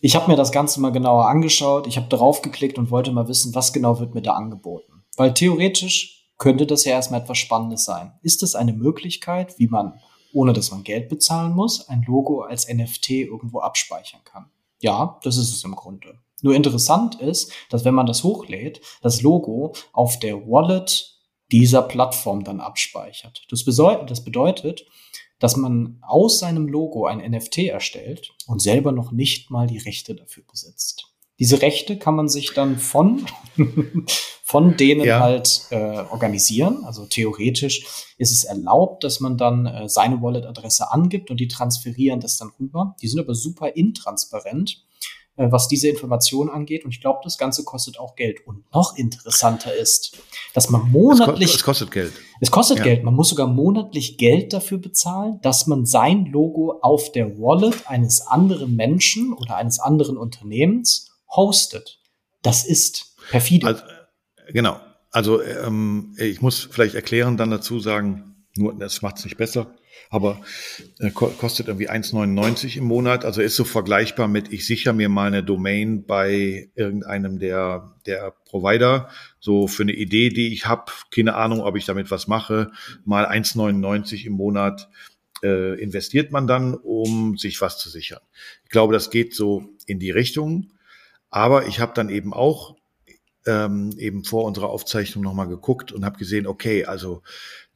[0.00, 1.86] ich habe mir das Ganze mal genauer angeschaut.
[1.86, 5.04] Ich habe darauf geklickt und wollte mal wissen, was genau wird mir da angeboten.
[5.16, 8.12] Weil theoretisch könnte das ja erstmal etwas Spannendes sein.
[8.22, 10.00] Ist es eine Möglichkeit, wie man,
[10.32, 14.50] ohne dass man Geld bezahlen muss, ein Logo als NFT irgendwo abspeichern kann?
[14.80, 16.18] Ja, das ist es im Grunde.
[16.40, 21.16] Nur interessant ist, dass wenn man das hochlädt, das Logo auf der Wallet
[21.50, 23.46] dieser Plattform dann abspeichert.
[23.50, 24.86] Das, das bedeutet,
[25.40, 30.14] dass man aus seinem Logo ein NFT erstellt und selber noch nicht mal die Rechte
[30.14, 31.07] dafür besitzt.
[31.38, 33.24] Diese Rechte kann man sich dann von,
[34.42, 35.20] von denen ja.
[35.20, 36.84] halt äh, organisieren.
[36.84, 37.86] Also theoretisch
[38.18, 42.50] ist es erlaubt, dass man dann äh, seine Wallet-Adresse angibt und die transferieren das dann
[42.58, 42.96] rüber.
[43.00, 44.84] Die sind aber super intransparent,
[45.36, 46.84] äh, was diese Information angeht.
[46.84, 48.44] Und ich glaube, das Ganze kostet auch Geld.
[48.44, 50.18] Und noch interessanter ist,
[50.54, 51.54] dass man monatlich.
[51.54, 52.14] Es, kostet Geld.
[52.40, 52.84] Es kostet ja.
[52.84, 53.04] Geld.
[53.04, 58.26] Man muss sogar monatlich Geld dafür bezahlen, dass man sein Logo auf der Wallet eines
[58.26, 62.00] anderen Menschen oder eines anderen Unternehmens hostet.
[62.42, 63.66] Das ist perfide.
[63.66, 63.82] Also,
[64.52, 64.80] genau.
[65.10, 69.74] Also ähm, ich muss vielleicht erklären, dann dazu sagen, nur das macht es nicht besser.
[70.10, 70.40] aber
[70.98, 73.24] äh, kostet irgendwie 1,99 im Monat.
[73.24, 78.34] Also ist so vergleichbar mit, ich sichere mir mal eine Domain bei irgendeinem der, der
[78.46, 79.08] Provider.
[79.40, 82.70] So für eine Idee, die ich habe, keine Ahnung, ob ich damit was mache,
[83.04, 84.88] mal 1,99 im Monat
[85.42, 88.20] äh, investiert man dann, um sich was zu sichern.
[88.64, 90.72] Ich glaube, das geht so in die Richtung.
[91.30, 92.76] Aber ich habe dann eben auch
[93.46, 97.22] ähm, eben vor unserer Aufzeichnung nochmal geguckt und habe gesehen, okay, also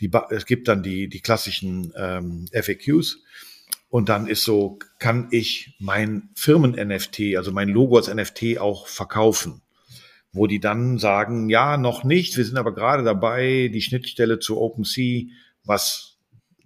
[0.00, 3.18] die, es gibt dann die, die klassischen ähm, FAQs
[3.88, 9.62] und dann ist so, kann ich mein Firmen-NFT, also mein Logo als NFT auch verkaufen?
[10.32, 14.58] Wo die dann sagen, ja, noch nicht, wir sind aber gerade dabei, die Schnittstelle zu
[14.58, 15.24] OpenSea,
[15.64, 16.16] was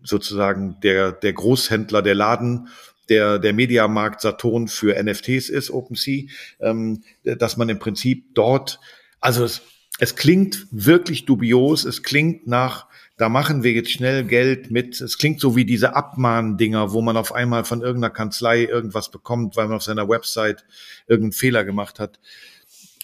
[0.04, 2.68] sozusagen der, der Großhändler, der Laden
[3.08, 6.24] der, der Mediamarkt Saturn für NFTs ist, OpenSea,
[6.60, 8.80] ähm, dass man im Prinzip dort,
[9.20, 9.62] also es,
[9.98, 15.16] es klingt wirklich dubios, es klingt nach, da machen wir jetzt schnell Geld mit, es
[15.16, 19.68] klingt so wie diese Abmahndinger, wo man auf einmal von irgendeiner Kanzlei irgendwas bekommt, weil
[19.68, 20.64] man auf seiner Website
[21.06, 22.20] irgendeinen Fehler gemacht hat.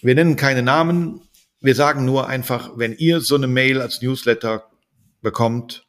[0.01, 1.21] Wir nennen keine Namen,
[1.61, 4.69] wir sagen nur einfach, wenn ihr so eine Mail als Newsletter
[5.21, 5.82] bekommt,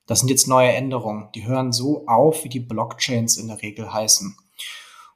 [0.09, 1.29] Das sind jetzt neue Änderungen.
[1.35, 4.35] Die hören so auf, wie die Blockchains in der Regel heißen.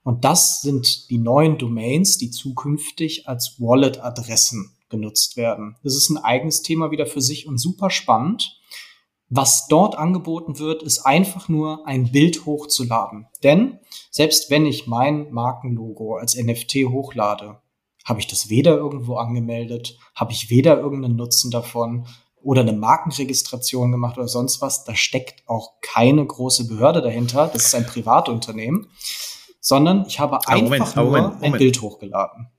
[0.04, 5.78] Und das sind die neuen Domains, die zukünftig als Wallet-Adressen genutzt werden.
[5.82, 8.62] Das ist ein eigenes Thema wieder für sich und super spannend.
[9.30, 13.26] Was dort angeboten wird, ist einfach nur ein Bild hochzuladen.
[13.42, 13.80] Denn
[14.12, 17.64] selbst wenn ich mein Markenlogo als NFT hochlade,
[18.06, 22.06] habe ich das weder irgendwo angemeldet, habe ich weder irgendeinen Nutzen davon,
[22.44, 24.84] oder eine Markenregistration gemacht oder sonst was.
[24.84, 27.50] Da steckt auch keine große Behörde dahinter.
[27.52, 28.88] Das ist ein Privatunternehmen.
[29.60, 31.44] Sondern ich habe einfach Moment, nur Moment, Moment.
[31.44, 32.50] ein Bild hochgeladen.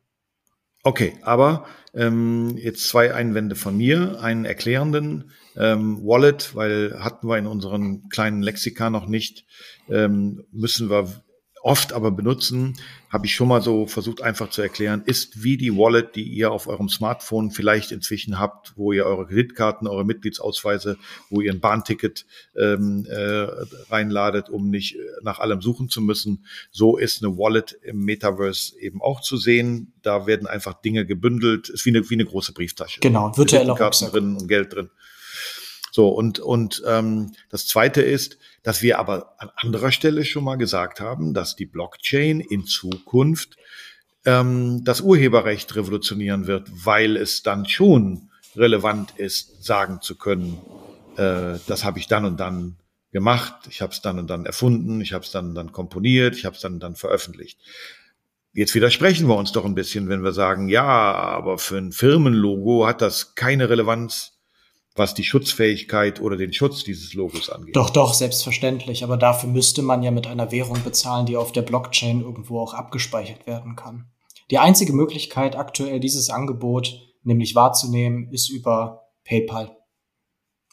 [0.82, 4.20] Okay, aber ähm, jetzt zwei Einwände von mir.
[4.20, 9.46] Einen erklärenden ähm, Wallet, weil hatten wir in unseren kleinen Lexika noch nicht,
[9.88, 11.23] ähm, müssen wir
[11.64, 12.76] oft aber benutzen,
[13.08, 16.52] habe ich schon mal so versucht einfach zu erklären, ist wie die Wallet, die ihr
[16.52, 20.98] auf eurem Smartphone vielleicht inzwischen habt, wo ihr eure Kreditkarten, eure Mitgliedsausweise,
[21.30, 23.46] wo ihr ein Bahnticket ähm, äh,
[23.88, 26.44] reinladet, um nicht nach allem suchen zu müssen.
[26.70, 29.94] So ist eine Wallet im Metaverse eben auch zu sehen.
[30.02, 33.00] Da werden einfach Dinge gebündelt, ist wie eine, wie eine große Brieftasche.
[33.00, 34.90] Genau, virtuelle Karten drin und Geld drin.
[35.94, 40.56] So, und, und ähm, das Zweite ist, dass wir aber an anderer Stelle schon mal
[40.56, 43.56] gesagt haben, dass die Blockchain in Zukunft
[44.24, 50.60] ähm, das Urheberrecht revolutionieren wird, weil es dann schon relevant ist, sagen zu können,
[51.16, 52.74] äh, das habe ich dann und dann
[53.12, 56.34] gemacht, ich habe es dann und dann erfunden, ich habe es dann und dann komponiert,
[56.34, 57.60] ich habe es dann und dann veröffentlicht.
[58.52, 62.84] Jetzt widersprechen wir uns doch ein bisschen, wenn wir sagen, ja, aber für ein Firmenlogo
[62.84, 64.33] hat das keine Relevanz
[64.96, 67.74] was die Schutzfähigkeit oder den Schutz dieses Logos angeht.
[67.74, 69.02] Doch, doch, selbstverständlich.
[69.02, 72.74] Aber dafür müsste man ja mit einer Währung bezahlen, die auf der Blockchain irgendwo auch
[72.74, 74.06] abgespeichert werden kann.
[74.50, 79.76] Die einzige Möglichkeit, aktuell dieses Angebot nämlich wahrzunehmen, ist über PayPal.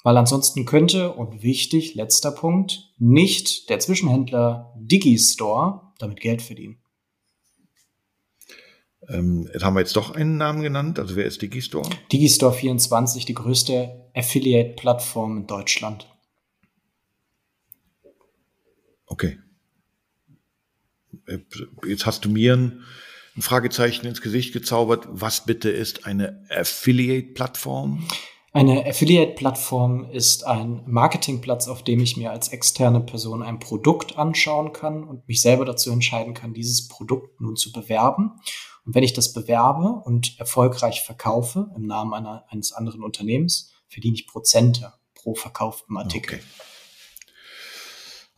[0.03, 6.80] Weil ansonsten könnte, und wichtig, letzter Punkt, nicht der Zwischenhändler Digistore damit Geld verdienen.
[9.11, 10.97] Ähm, haben wir jetzt doch einen Namen genannt.
[10.97, 11.89] Also wer ist Digistore?
[12.11, 16.07] Digistore 24, die größte Affiliate-Plattform in Deutschland.
[19.05, 19.37] Okay.
[21.27, 21.39] Äh,
[21.85, 22.83] jetzt hast du mir ein
[23.41, 25.07] Fragezeichen ins Gesicht gezaubert.
[25.09, 28.07] Was bitte ist eine Affiliate-Plattform?
[28.53, 34.73] Eine Affiliate-Plattform ist ein Marketingplatz, auf dem ich mir als externe Person ein Produkt anschauen
[34.73, 38.33] kann und mich selber dazu entscheiden kann, dieses Produkt nun zu bewerben.
[38.85, 44.15] Und wenn ich das bewerbe und erfolgreich verkaufe im Namen einer, eines anderen Unternehmens, verdiene
[44.15, 46.39] ich Prozente pro verkauften Artikel.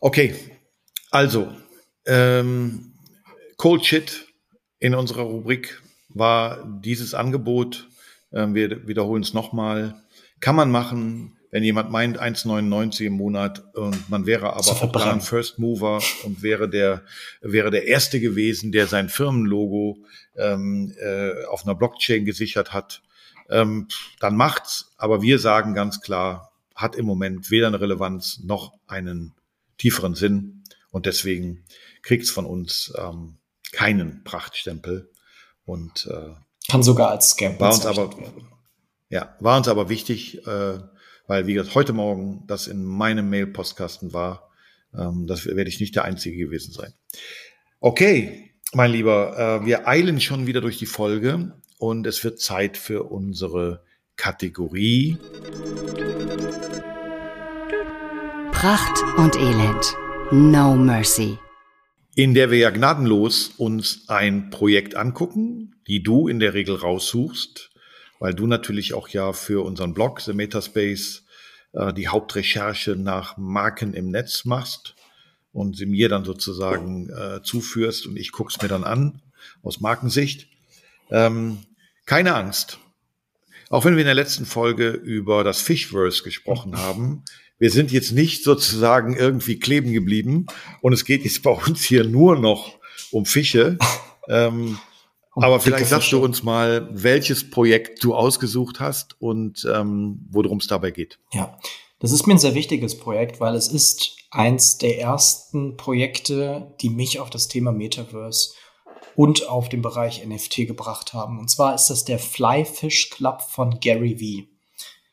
[0.00, 0.50] Okay, okay.
[1.10, 1.52] also
[2.06, 2.92] ähm,
[3.56, 4.26] Cold Shit
[4.78, 7.88] in unserer Rubrik war dieses Angebot.
[8.32, 10.02] Ähm, wir wiederholen es nochmal.
[10.40, 15.12] Kann man machen, wenn jemand meint 1,99 im Monat und man wäre aber auch da
[15.12, 17.02] ein First Mover und wäre der,
[17.42, 19.98] wäre der Erste gewesen, der sein Firmenlogo
[20.34, 23.02] ähm, äh, auf einer Blockchain gesichert hat,
[23.50, 23.86] ähm,
[24.18, 24.94] dann macht's.
[24.96, 29.32] Aber wir sagen ganz klar, hat im Moment weder eine Relevanz noch einen
[29.78, 30.64] tieferen Sinn.
[30.90, 31.62] Und deswegen
[32.02, 33.36] kriegst von uns ähm,
[33.70, 35.08] keinen Prachtstempel
[35.66, 36.34] und äh,
[36.68, 38.48] kann sogar als Scam war uns aber werden.
[39.08, 40.78] ja war uns aber wichtig, äh,
[41.26, 44.50] weil wie gesagt heute Morgen das in meinem Mail-Postkasten war.
[44.96, 46.92] Ähm, das werde ich nicht der Einzige gewesen sein.
[47.80, 52.76] Okay, mein Lieber, äh, wir eilen schon wieder durch die Folge und es wird Zeit
[52.76, 53.82] für unsere
[54.16, 55.18] Kategorie
[58.52, 59.94] Pracht und Elend.
[60.30, 61.36] No Mercy.
[62.16, 67.73] In der wir ja gnadenlos uns ein Projekt angucken, die du in der Regel raussuchst,
[68.24, 71.24] weil du natürlich auch ja für unseren Blog The Metaspace
[71.74, 74.94] äh, die Hauptrecherche nach Marken im Netz machst
[75.52, 79.20] und sie mir dann sozusagen äh, zuführst und ich guck's mir dann an
[79.62, 80.48] aus Markensicht.
[81.10, 81.58] Ähm,
[82.06, 82.78] keine Angst.
[83.68, 87.24] Auch wenn wir in der letzten Folge über das Fishverse gesprochen haben,
[87.58, 90.46] wir sind jetzt nicht sozusagen irgendwie kleben geblieben
[90.80, 92.78] und es geht jetzt bei uns hier nur noch
[93.10, 93.76] um Fische.
[94.30, 94.78] ähm,
[95.42, 100.66] aber vielleicht sagst du uns mal, welches Projekt du ausgesucht hast und ähm, worum es
[100.66, 101.18] dabei geht.
[101.32, 101.58] Ja,
[101.98, 106.90] das ist mir ein sehr wichtiges Projekt, weil es ist eins der ersten Projekte, die
[106.90, 108.54] mich auf das Thema Metaverse
[109.16, 111.38] und auf den Bereich NFT gebracht haben.
[111.38, 114.48] Und zwar ist das der Flyfish Club von Gary Vee.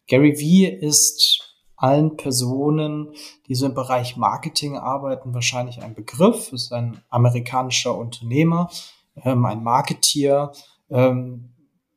[0.08, 3.14] Gary Vee ist allen Personen,
[3.48, 6.52] die so im Bereich Marketing arbeiten, wahrscheinlich ein Begriff.
[6.52, 8.70] Ist ein amerikanischer Unternehmer,
[9.15, 10.52] ähm, ein Marketier,
[10.89, 11.54] ähm,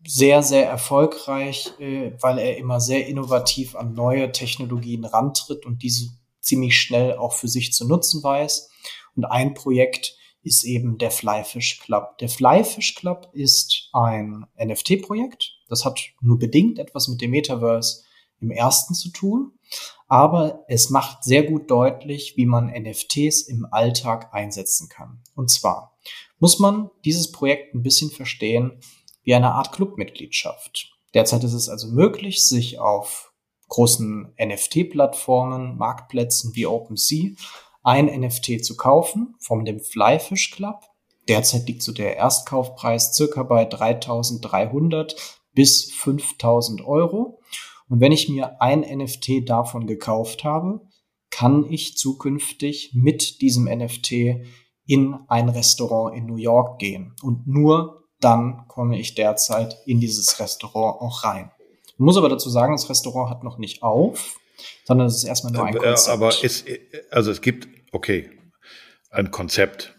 [0.07, 6.11] sehr, sehr erfolgreich, äh, weil er immer sehr innovativ an neue Technologien rantritt und diese
[6.40, 8.70] ziemlich schnell auch für sich zu nutzen weiß.
[9.16, 12.18] Und ein Projekt ist eben der Flyfish Club.
[12.18, 15.55] Der Flyfish Club ist ein NFT-Projekt.
[15.68, 18.03] Das hat nur bedingt etwas mit dem Metaverse
[18.40, 19.54] im ersten zu tun,
[20.09, 25.22] aber es macht sehr gut deutlich, wie man NFTs im Alltag einsetzen kann.
[25.35, 25.96] Und zwar
[26.38, 28.81] muss man dieses Projekt ein bisschen verstehen
[29.22, 30.92] wie eine Art Clubmitgliedschaft.
[31.14, 33.33] Derzeit ist es also möglich, sich auf
[33.68, 37.35] großen NFT-Plattformen, Marktplätzen wie OpenSea
[37.83, 40.81] ein NFT zu kaufen von dem Flyfish Club.
[41.29, 45.14] Derzeit liegt so der Erstkaufpreis circa bei 3300
[45.55, 47.40] bis 5000 Euro.
[47.88, 50.81] Und wenn ich mir ein NFT davon gekauft habe,
[51.31, 54.12] kann ich zukünftig mit diesem NFT
[54.87, 57.14] in ein Restaurant in New York gehen.
[57.23, 61.51] Und nur dann komme ich derzeit in dieses Restaurant auch rein.
[61.87, 64.38] Ich muss aber dazu sagen, das Restaurant hat noch nicht auf,
[64.85, 66.09] sondern es ist erstmal nur ein Konzept.
[66.09, 66.64] Aber es,
[67.11, 68.31] also es gibt, okay,
[69.11, 69.93] ein Konzept.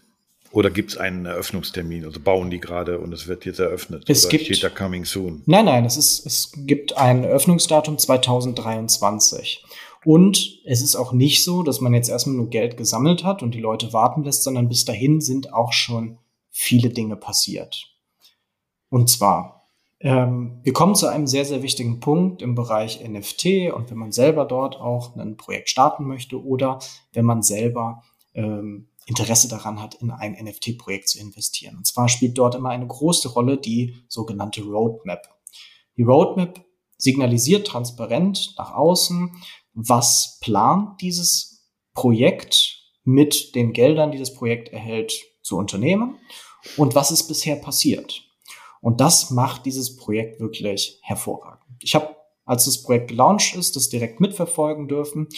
[0.56, 2.06] Oder gibt es einen Eröffnungstermin?
[2.06, 4.08] Also bauen die gerade und es wird jetzt eröffnet?
[4.08, 5.42] Es oder gibt, steht da coming soon?
[5.44, 9.62] Nein, nein, es, ist, es gibt ein Eröffnungsdatum 2023.
[10.06, 13.54] Und es ist auch nicht so, dass man jetzt erstmal nur Geld gesammelt hat und
[13.54, 16.16] die Leute warten lässt, sondern bis dahin sind auch schon
[16.48, 17.94] viele Dinge passiert.
[18.88, 19.68] Und zwar,
[20.00, 24.12] ähm, wir kommen zu einem sehr, sehr wichtigen Punkt im Bereich NFT und wenn man
[24.12, 26.78] selber dort auch ein Projekt starten möchte oder
[27.12, 31.76] wenn man selber ähm, Interesse daran hat, in ein NFT-Projekt zu investieren.
[31.76, 35.28] Und zwar spielt dort immer eine große Rolle die sogenannte Roadmap.
[35.96, 36.64] Die Roadmap
[36.98, 39.30] signalisiert transparent nach außen,
[39.74, 41.64] was plant dieses
[41.94, 46.18] Projekt mit den Geldern, die das Projekt erhält, zu unternehmen
[46.76, 48.24] und was ist bisher passiert.
[48.80, 51.64] Und das macht dieses Projekt wirklich hervorragend.
[51.82, 55.28] Ich habe, als das Projekt gelauncht ist, das direkt mitverfolgen dürfen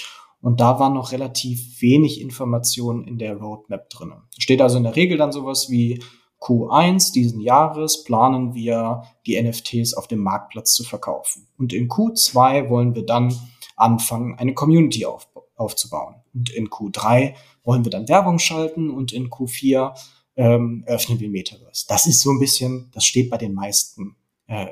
[0.40, 4.12] und da war noch relativ wenig Informationen in der Roadmap drin.
[4.38, 6.00] Steht also in der Regel dann sowas wie
[6.40, 11.48] Q1 diesen Jahres planen wir die NFTs auf dem Marktplatz zu verkaufen.
[11.58, 13.34] Und in Q2 wollen wir dann
[13.76, 16.16] anfangen, eine Community auf, aufzubauen.
[16.32, 19.94] Und in Q3 wollen wir dann Werbung schalten und in Q4
[20.36, 21.86] ähm, öffnen wir Metaverse.
[21.88, 24.66] Das ist so ein bisschen, das steht bei den meisten äh,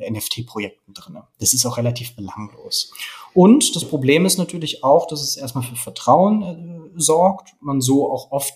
[0.00, 1.18] NFT-Projekten drin.
[1.38, 2.92] Das ist auch relativ belanglos.
[3.34, 8.10] Und das Problem ist natürlich auch, dass es erstmal für Vertrauen äh, sorgt, man so
[8.10, 8.54] auch oft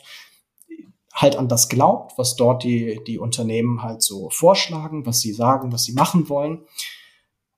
[1.15, 5.73] halt an das glaubt, was dort die, die Unternehmen halt so vorschlagen, was sie sagen,
[5.73, 6.67] was sie machen wollen.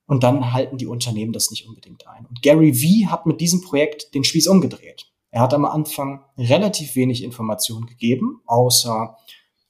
[0.07, 2.27] Und dann halten die Unternehmen das nicht unbedingt ein.
[2.27, 5.07] Und Gary Vee hat mit diesem Projekt den Spieß umgedreht.
[5.31, 9.17] Er hat am Anfang relativ wenig Informationen gegeben, außer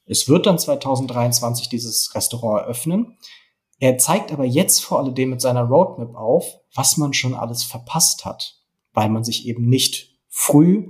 [0.05, 3.17] es wird dann 2023 dieses Restaurant eröffnen.
[3.79, 8.25] Er zeigt aber jetzt vor allem mit seiner Roadmap auf, was man schon alles verpasst
[8.25, 8.59] hat,
[8.93, 10.87] weil man sich eben nicht früh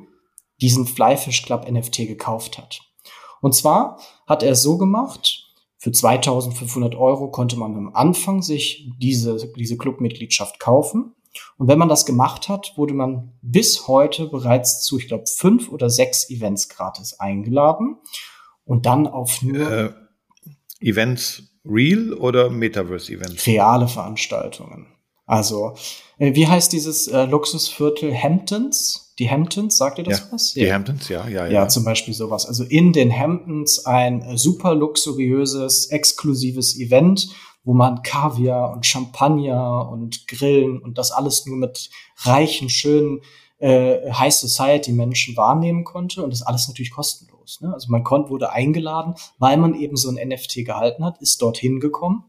[0.62, 2.80] diesen Flyfish Club NFT gekauft hat.
[3.42, 8.90] Und zwar hat er es so gemacht, für 2500 Euro konnte man am Anfang sich
[8.98, 11.14] diese, diese Clubmitgliedschaft kaufen
[11.58, 15.70] Und wenn man das gemacht hat, wurde man bis heute bereits zu, ich glaube, fünf
[15.70, 17.98] oder sechs Events gratis eingeladen
[18.66, 19.94] und dann auf nur äh,
[20.80, 23.46] Events real oder Metaverse Events?
[23.46, 24.88] Reale Veranstaltungen.
[25.26, 25.76] Also,
[26.18, 29.14] äh, wie heißt dieses äh, Luxusviertel Hamptons?
[29.20, 30.54] Die Hamptons, sagt ihr das ja, was?
[30.54, 30.74] Die ja.
[30.74, 31.52] Hamptons, ja, ja, ja.
[31.52, 32.46] Ja, zum Beispiel sowas.
[32.46, 37.28] Also in den Hamptons ein äh, super luxuriöses, exklusives Event,
[37.64, 41.90] wo man Kaviar und Champagner und Grillen und das alles nur mit
[42.20, 43.22] reichen, schönen
[43.60, 47.37] äh, High Society Menschen wahrnehmen konnte und das alles natürlich kostenlos.
[47.62, 47.74] Ne?
[47.74, 51.80] Also man konnte, wurde eingeladen, weil man eben so ein NFT gehalten hat, ist dorthin
[51.80, 52.26] gekommen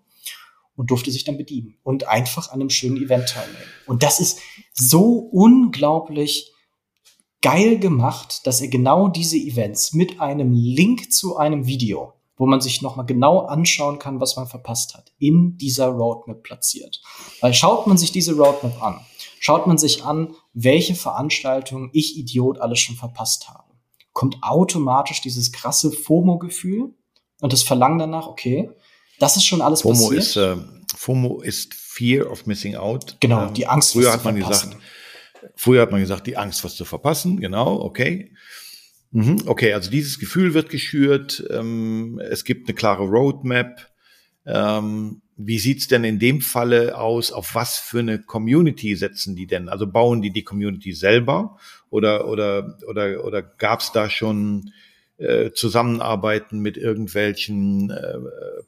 [0.76, 3.58] und durfte sich dann bedienen und einfach an einem schönen Event teilnehmen.
[3.86, 4.40] Und das ist
[4.72, 6.52] so unglaublich
[7.42, 12.60] geil gemacht, dass er genau diese Events mit einem Link zu einem Video, wo man
[12.60, 17.00] sich nochmal genau anschauen kann, was man verpasst hat, in dieser Roadmap platziert.
[17.40, 19.00] Weil schaut man sich diese Roadmap an,
[19.40, 23.67] schaut man sich an, welche Veranstaltungen ich Idiot alles schon verpasst habe,
[24.18, 26.92] kommt automatisch dieses krasse FOMO-Gefühl
[27.40, 28.68] und das Verlangen danach, okay,
[29.20, 30.22] das ist schon alles FOMO passiert.
[30.22, 30.56] Ist, äh,
[30.96, 33.16] FOMO ist Fear of Missing Out.
[33.20, 34.70] Genau, die Angst, früher hat man verpassen.
[34.70, 34.82] gesagt,
[35.54, 37.38] Früher hat man gesagt, die Angst, was zu verpassen.
[37.38, 38.32] Genau, okay.
[39.12, 41.44] Mhm, okay, also dieses Gefühl wird geschürt.
[41.50, 43.88] Ähm, es gibt eine klare Roadmap.
[44.46, 47.30] Ähm, wie sieht's denn in dem Falle aus?
[47.30, 49.68] Auf was für eine Community setzen die denn?
[49.68, 51.56] Also bauen die die Community selber
[51.90, 54.72] oder oder oder oder gab's da schon
[55.18, 58.18] äh, Zusammenarbeiten mit irgendwelchen äh,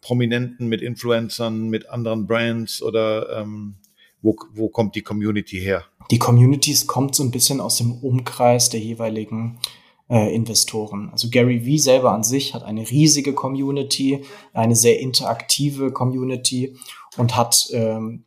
[0.01, 3.77] Prominenten, mit Influencern, mit anderen Brands oder ähm,
[4.23, 5.85] wo, wo kommt die Community her?
[6.11, 9.61] Die Communities kommt so ein bisschen aus dem Umkreis der jeweiligen
[10.09, 11.09] äh, Investoren.
[11.11, 16.77] Also Gary Vee selber an sich hat eine riesige Community, eine sehr interaktive Community
[17.17, 18.25] und hat ähm,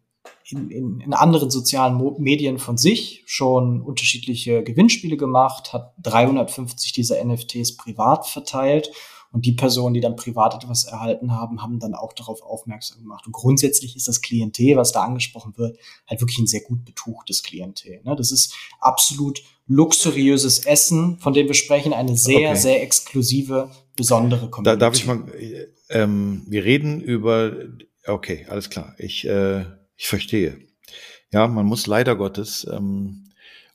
[0.54, 6.92] in, in, in anderen sozialen Mo Medien von sich schon unterschiedliche Gewinnspiele gemacht, hat 350
[6.92, 8.92] dieser NFTs privat verteilt
[9.34, 13.26] und die Personen, die dann privat etwas erhalten haben, haben dann auch darauf aufmerksam gemacht.
[13.26, 17.42] Und grundsätzlich ist das Klientel, was da angesprochen wird, halt wirklich ein sehr gut betuchtes
[17.42, 18.00] Klientel.
[18.04, 18.16] Ne?
[18.16, 22.60] Das ist absolut luxuriöses Essen, von dem wir sprechen, eine sehr, okay.
[22.60, 24.64] sehr exklusive, besondere Community.
[24.66, 25.24] Da darf ich mal,
[25.90, 27.54] ähm, wir reden über,
[28.06, 29.66] okay, alles klar, ich, äh,
[30.04, 30.60] ich verstehe.
[31.32, 33.24] Ja, man muss leider Gottes, ähm,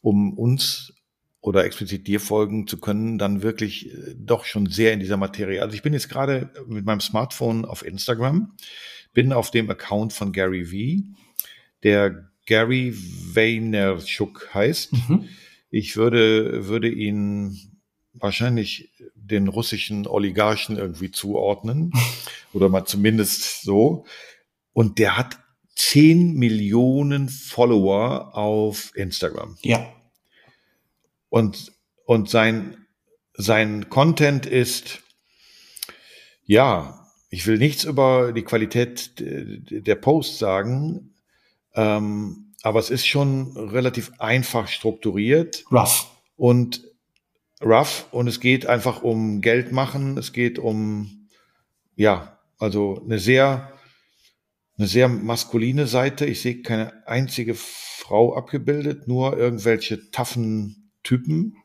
[0.02, 0.92] um uns
[1.40, 5.62] oder explizit dir folgen zu können, dann wirklich äh, doch schon sehr in dieser Materie.
[5.62, 8.52] Also ich bin jetzt gerade mit meinem Smartphone auf Instagram,
[9.14, 11.02] bin auf dem Account von Gary V,
[11.82, 14.92] der Gary Vaynerchuk heißt.
[14.92, 15.28] Mhm.
[15.70, 17.80] Ich würde, würde ihn
[18.12, 21.90] wahrscheinlich den russischen Oligarchen irgendwie zuordnen
[22.52, 24.04] oder mal zumindest so.
[24.74, 25.38] Und der hat
[25.78, 29.56] 10 Millionen Follower auf Instagram.
[29.62, 29.88] Ja.
[31.28, 31.72] Und,
[32.04, 32.86] und sein,
[33.34, 35.00] sein Content ist,
[36.44, 41.14] ja, ich will nichts über die Qualität der Posts sagen,
[41.74, 45.64] ähm, aber es ist schon relativ einfach strukturiert.
[45.70, 46.10] Rough.
[46.36, 46.82] Und
[47.62, 48.08] rough.
[48.10, 50.18] Und es geht einfach um Geld machen.
[50.18, 51.28] Es geht um,
[51.94, 53.77] ja, also eine sehr,
[54.78, 56.24] eine sehr maskuline Seite.
[56.24, 61.56] Ich sehe keine einzige Frau abgebildet, nur irgendwelche taffen Typen.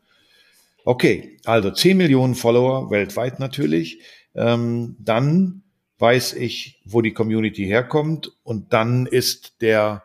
[0.84, 4.02] Okay, also 10 Millionen Follower weltweit natürlich.
[4.36, 5.64] Ähm, dann
[6.00, 10.04] weiß ich, wo die Community herkommt und dann ist der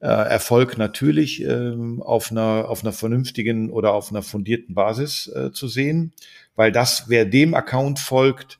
[0.00, 5.52] äh, Erfolg natürlich ähm, auf einer auf einer vernünftigen oder auf einer fundierten Basis äh,
[5.52, 6.12] zu sehen,
[6.56, 8.58] weil das, wer dem Account folgt,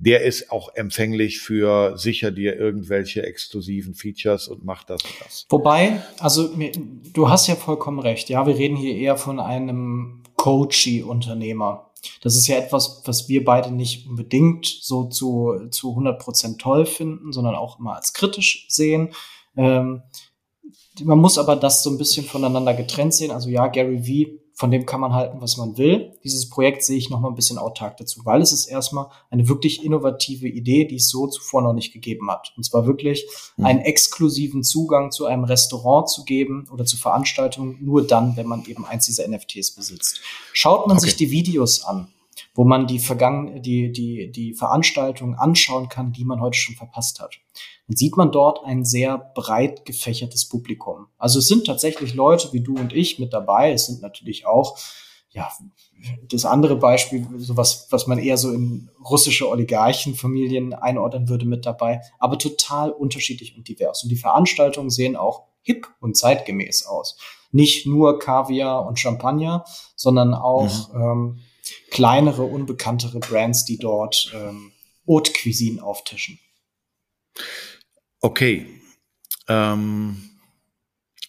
[0.00, 5.46] der ist auch empfänglich für sicher dir irgendwelche exklusiven Features und macht das und das.
[5.50, 6.48] Wobei, also
[7.12, 8.30] du hast ja vollkommen recht.
[8.30, 11.90] Ja, wir reden hier eher von einem Coachy-Unternehmer.
[12.22, 16.86] Das ist ja etwas, was wir beide nicht unbedingt so zu, zu 100 Prozent toll
[16.86, 19.10] finden, sondern auch immer als kritisch sehen.
[19.54, 20.02] Ähm,
[21.04, 23.32] man muss aber das so ein bisschen voneinander getrennt sehen.
[23.32, 26.12] Also ja, Gary Vee von dem kann man halten, was man will.
[26.22, 29.48] Dieses Projekt sehe ich noch mal ein bisschen autark dazu, weil es ist erstmal eine
[29.48, 32.52] wirklich innovative Idee, die es so zuvor noch nicht gegeben hat.
[32.58, 33.64] Und zwar wirklich mhm.
[33.64, 38.66] einen exklusiven Zugang zu einem Restaurant zu geben oder zu Veranstaltungen nur dann, wenn man
[38.66, 40.20] eben eins dieser NFTs besitzt.
[40.52, 41.06] Schaut man okay.
[41.06, 42.08] sich die Videos an,
[42.54, 47.20] wo man die vergangenen, die, die, die Veranstaltungen anschauen kann, die man heute schon verpasst
[47.20, 47.36] hat.
[47.86, 51.06] Dann sieht man dort ein sehr breit gefächertes Publikum.
[51.18, 53.72] Also es sind tatsächlich Leute wie du und ich mit dabei.
[53.72, 54.78] Es sind natürlich auch,
[55.30, 55.48] ja,
[56.28, 62.00] das andere Beispiel, sowas, was man eher so in russische Oligarchenfamilien einordnen würde, mit dabei,
[62.18, 64.02] aber total unterschiedlich und divers.
[64.02, 67.16] Und die Veranstaltungen sehen auch hip und zeitgemäß aus.
[67.52, 71.00] Nicht nur Kaviar und Champagner, sondern auch mhm.
[71.00, 71.38] ähm,
[71.90, 74.72] kleinere, unbekanntere Brands, die dort ähm,
[75.06, 76.38] Haute Cuisine auftischen.
[78.20, 78.66] Okay.
[79.48, 80.30] Ähm,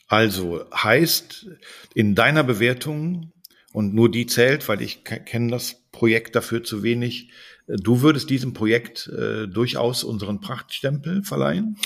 [0.07, 1.47] also heißt
[1.95, 3.31] in deiner Bewertung
[3.73, 7.31] und nur die zählt, weil ich kenne das Projekt dafür zu wenig.
[7.67, 11.77] Äh, du würdest diesem Projekt äh, durchaus unseren Prachtstempel verleihen?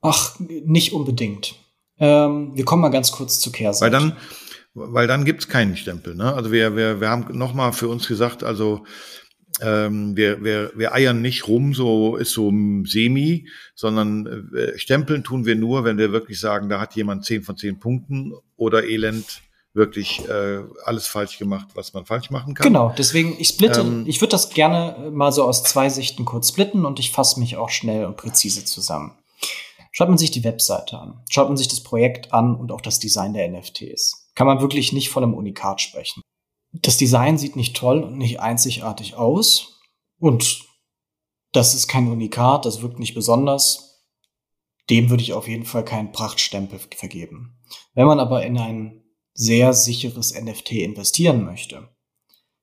[0.00, 1.54] Ach, nicht unbedingt.
[1.98, 3.92] Ähm, wir kommen mal ganz kurz zur Kehrseite.
[3.92, 4.16] Weil dann,
[4.74, 6.14] weil dann gibt's keinen Stempel.
[6.14, 6.32] Ne?
[6.32, 8.84] Also wir, wir, wir haben nochmal für uns gesagt, also
[9.60, 12.52] ähm, wir, wir, wir eiern nicht rum, so ist so
[12.84, 17.42] semi, sondern äh, stempeln tun wir nur, wenn wir wirklich sagen, da hat jemand zehn
[17.42, 19.42] von zehn Punkten oder Elend
[19.74, 22.64] wirklich äh, alles falsch gemacht, was man falsch machen kann.
[22.64, 26.48] Genau, deswegen, ich splitte, ähm, ich würde das gerne mal so aus zwei Sichten kurz
[26.48, 29.12] splitten und ich fasse mich auch schnell und präzise zusammen.
[29.90, 32.98] Schaut man sich die Webseite an, schaut man sich das Projekt an und auch das
[32.98, 36.22] Design der NFTs, kann man wirklich nicht von einem Unikat sprechen.
[36.72, 39.80] Das Design sieht nicht toll und nicht einzigartig aus
[40.18, 40.64] und
[41.52, 44.06] das ist kein Unikat, das wirkt nicht besonders.
[44.88, 47.58] Dem würde ich auf jeden Fall keinen Prachtstempel vergeben.
[47.94, 49.04] Wenn man aber in ein
[49.34, 51.88] sehr sicheres NFT investieren möchte,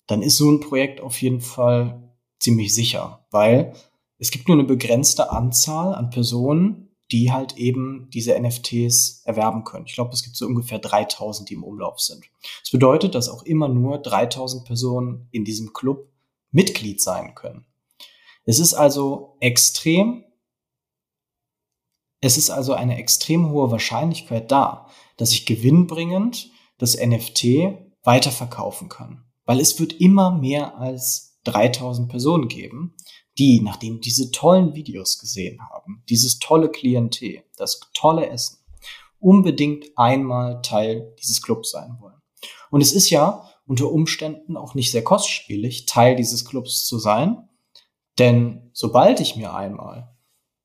[0.07, 3.73] dann ist so ein Projekt auf jeden Fall ziemlich sicher, weil
[4.17, 9.85] es gibt nur eine begrenzte Anzahl an Personen, die halt eben diese NFTs erwerben können.
[9.87, 12.25] Ich glaube, es gibt so ungefähr 3000, die im Umlauf sind.
[12.61, 16.07] Das bedeutet, dass auch immer nur 3000 Personen in diesem Club
[16.51, 17.65] Mitglied sein können.
[18.45, 20.23] Es ist also extrem,
[22.21, 24.87] es ist also eine extrem hohe Wahrscheinlichkeit da,
[25.17, 27.45] dass ich gewinnbringend das NFT
[28.03, 29.25] weiterverkaufen kann.
[29.45, 32.95] Weil es wird immer mehr als 3000 Personen geben,
[33.39, 38.57] die, nachdem diese tollen Videos gesehen haben, dieses tolle Klientel, das tolle Essen,
[39.19, 42.21] unbedingt einmal Teil dieses Clubs sein wollen.
[42.69, 47.49] Und es ist ja unter Umständen auch nicht sehr kostspielig, Teil dieses Clubs zu sein,
[48.17, 50.15] denn sobald ich mir einmal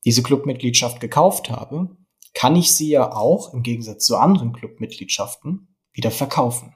[0.05, 1.97] diese Clubmitgliedschaft gekauft habe,
[2.35, 6.75] kann ich sie ja auch im Gegensatz zu anderen Clubmitgliedschaften wieder verkaufen.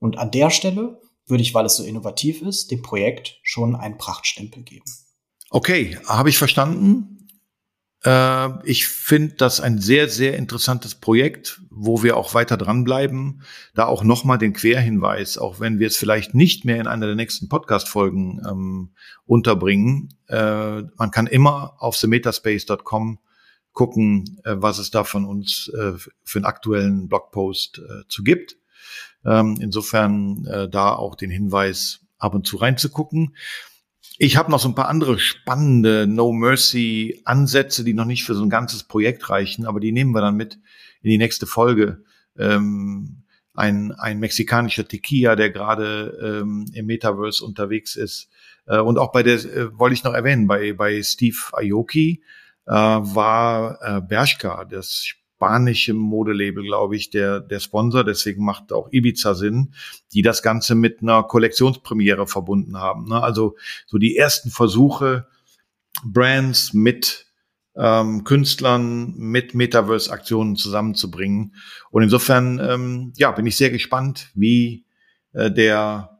[0.00, 3.98] Und an der Stelle würde ich, weil es so innovativ ist, dem Projekt schon einen
[3.98, 4.86] Prachtstempel geben.
[5.50, 7.18] Okay, habe ich verstanden.
[8.04, 13.42] Äh, ich finde das ein sehr, sehr interessantes Projekt, wo wir auch weiter dranbleiben.
[13.74, 17.14] Da auch nochmal den Querhinweis, auch wenn wir es vielleicht nicht mehr in einer der
[17.14, 18.90] nächsten Podcast-Folgen ähm,
[19.24, 20.14] unterbringen.
[20.28, 23.18] Äh, man kann immer auf themetaspace.com
[23.72, 25.92] gucken, äh, was es da von uns äh,
[26.24, 28.56] für einen aktuellen Blogpost äh, zu gibt.
[29.24, 33.36] Ähm, insofern äh, da auch den Hinweis, ab und zu reinzugucken.
[34.20, 38.34] Ich habe noch so ein paar andere spannende No Mercy Ansätze, die noch nicht für
[38.34, 40.54] so ein ganzes Projekt reichen, aber die nehmen wir dann mit
[41.02, 42.02] in die nächste Folge.
[42.36, 43.22] Ähm,
[43.54, 48.28] ein, ein mexikanischer Tequila, der gerade ähm, im Metaverse unterwegs ist.
[48.66, 52.20] Äh, und auch bei der, äh, wollte ich noch erwähnen, bei, bei Steve Aoki,
[52.66, 58.02] äh, war äh, Bershka, das spanische Modelabel, glaube ich, der, der Sponsor.
[58.02, 59.72] Deswegen macht auch Ibiza Sinn,
[60.12, 63.08] die das Ganze mit einer Kollektionspremiere verbunden haben.
[63.08, 63.22] Ne?
[63.22, 63.54] Also
[63.86, 65.28] so die ersten Versuche,
[66.04, 67.26] Brands mit
[67.76, 71.54] ähm, Künstlern, mit Metaverse-Aktionen zusammenzubringen.
[71.90, 74.86] Und insofern, ähm, ja, bin ich sehr gespannt, wie
[75.34, 76.18] äh, der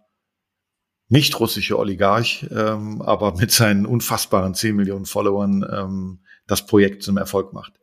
[1.08, 7.16] nicht russische Oligarch, ähm, aber mit seinen unfassbaren 10 Millionen Followern ähm, das Projekt zum
[7.18, 7.74] Erfolg macht.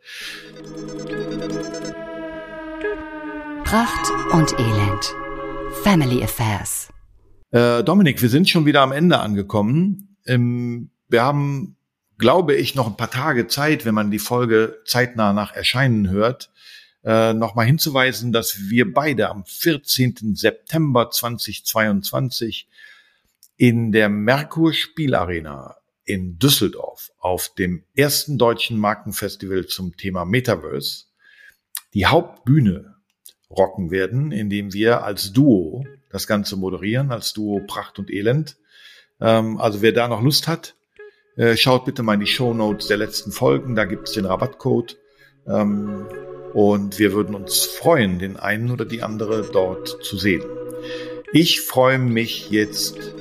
[3.65, 5.15] Pracht und Elend.
[5.81, 6.87] Family Affairs.
[7.49, 10.17] Äh, Dominik, wir sind schon wieder am Ende angekommen.
[10.27, 11.75] Ähm, wir haben,
[12.19, 16.51] glaube ich, noch ein paar Tage Zeit, wenn man die Folge zeitnah nach Erscheinen hört,
[17.03, 20.35] äh, nochmal hinzuweisen, dass wir beide am 14.
[20.35, 22.69] September 2022
[23.57, 31.05] in der Merkur Spielarena in Düsseldorf auf dem ersten deutschen Markenfestival zum Thema Metaverse
[31.95, 32.94] die Hauptbühne
[33.49, 38.57] rocken werden, indem wir als Duo das Ganze moderieren, als Duo Pracht und Elend.
[39.19, 40.75] Ähm, also wer da noch Lust hat,
[41.35, 44.25] äh, schaut bitte mal in die Show Notes der letzten Folgen, da gibt es den
[44.25, 44.97] Rabattcode.
[45.47, 46.07] Ähm,
[46.53, 50.43] und wir würden uns freuen, den einen oder die andere dort zu sehen.
[51.33, 53.13] Ich freue mich jetzt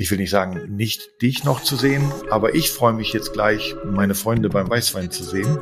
[0.00, 3.76] ich will nicht sagen, nicht dich noch zu sehen, aber ich freue mich jetzt gleich,
[3.84, 5.58] meine Freunde beim Weißwein zu sehen.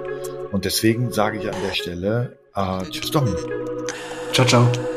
[0.53, 3.35] Und deswegen sage ich an der Stelle, äh, tschüss Dom.
[4.33, 4.88] Ciao, ciao.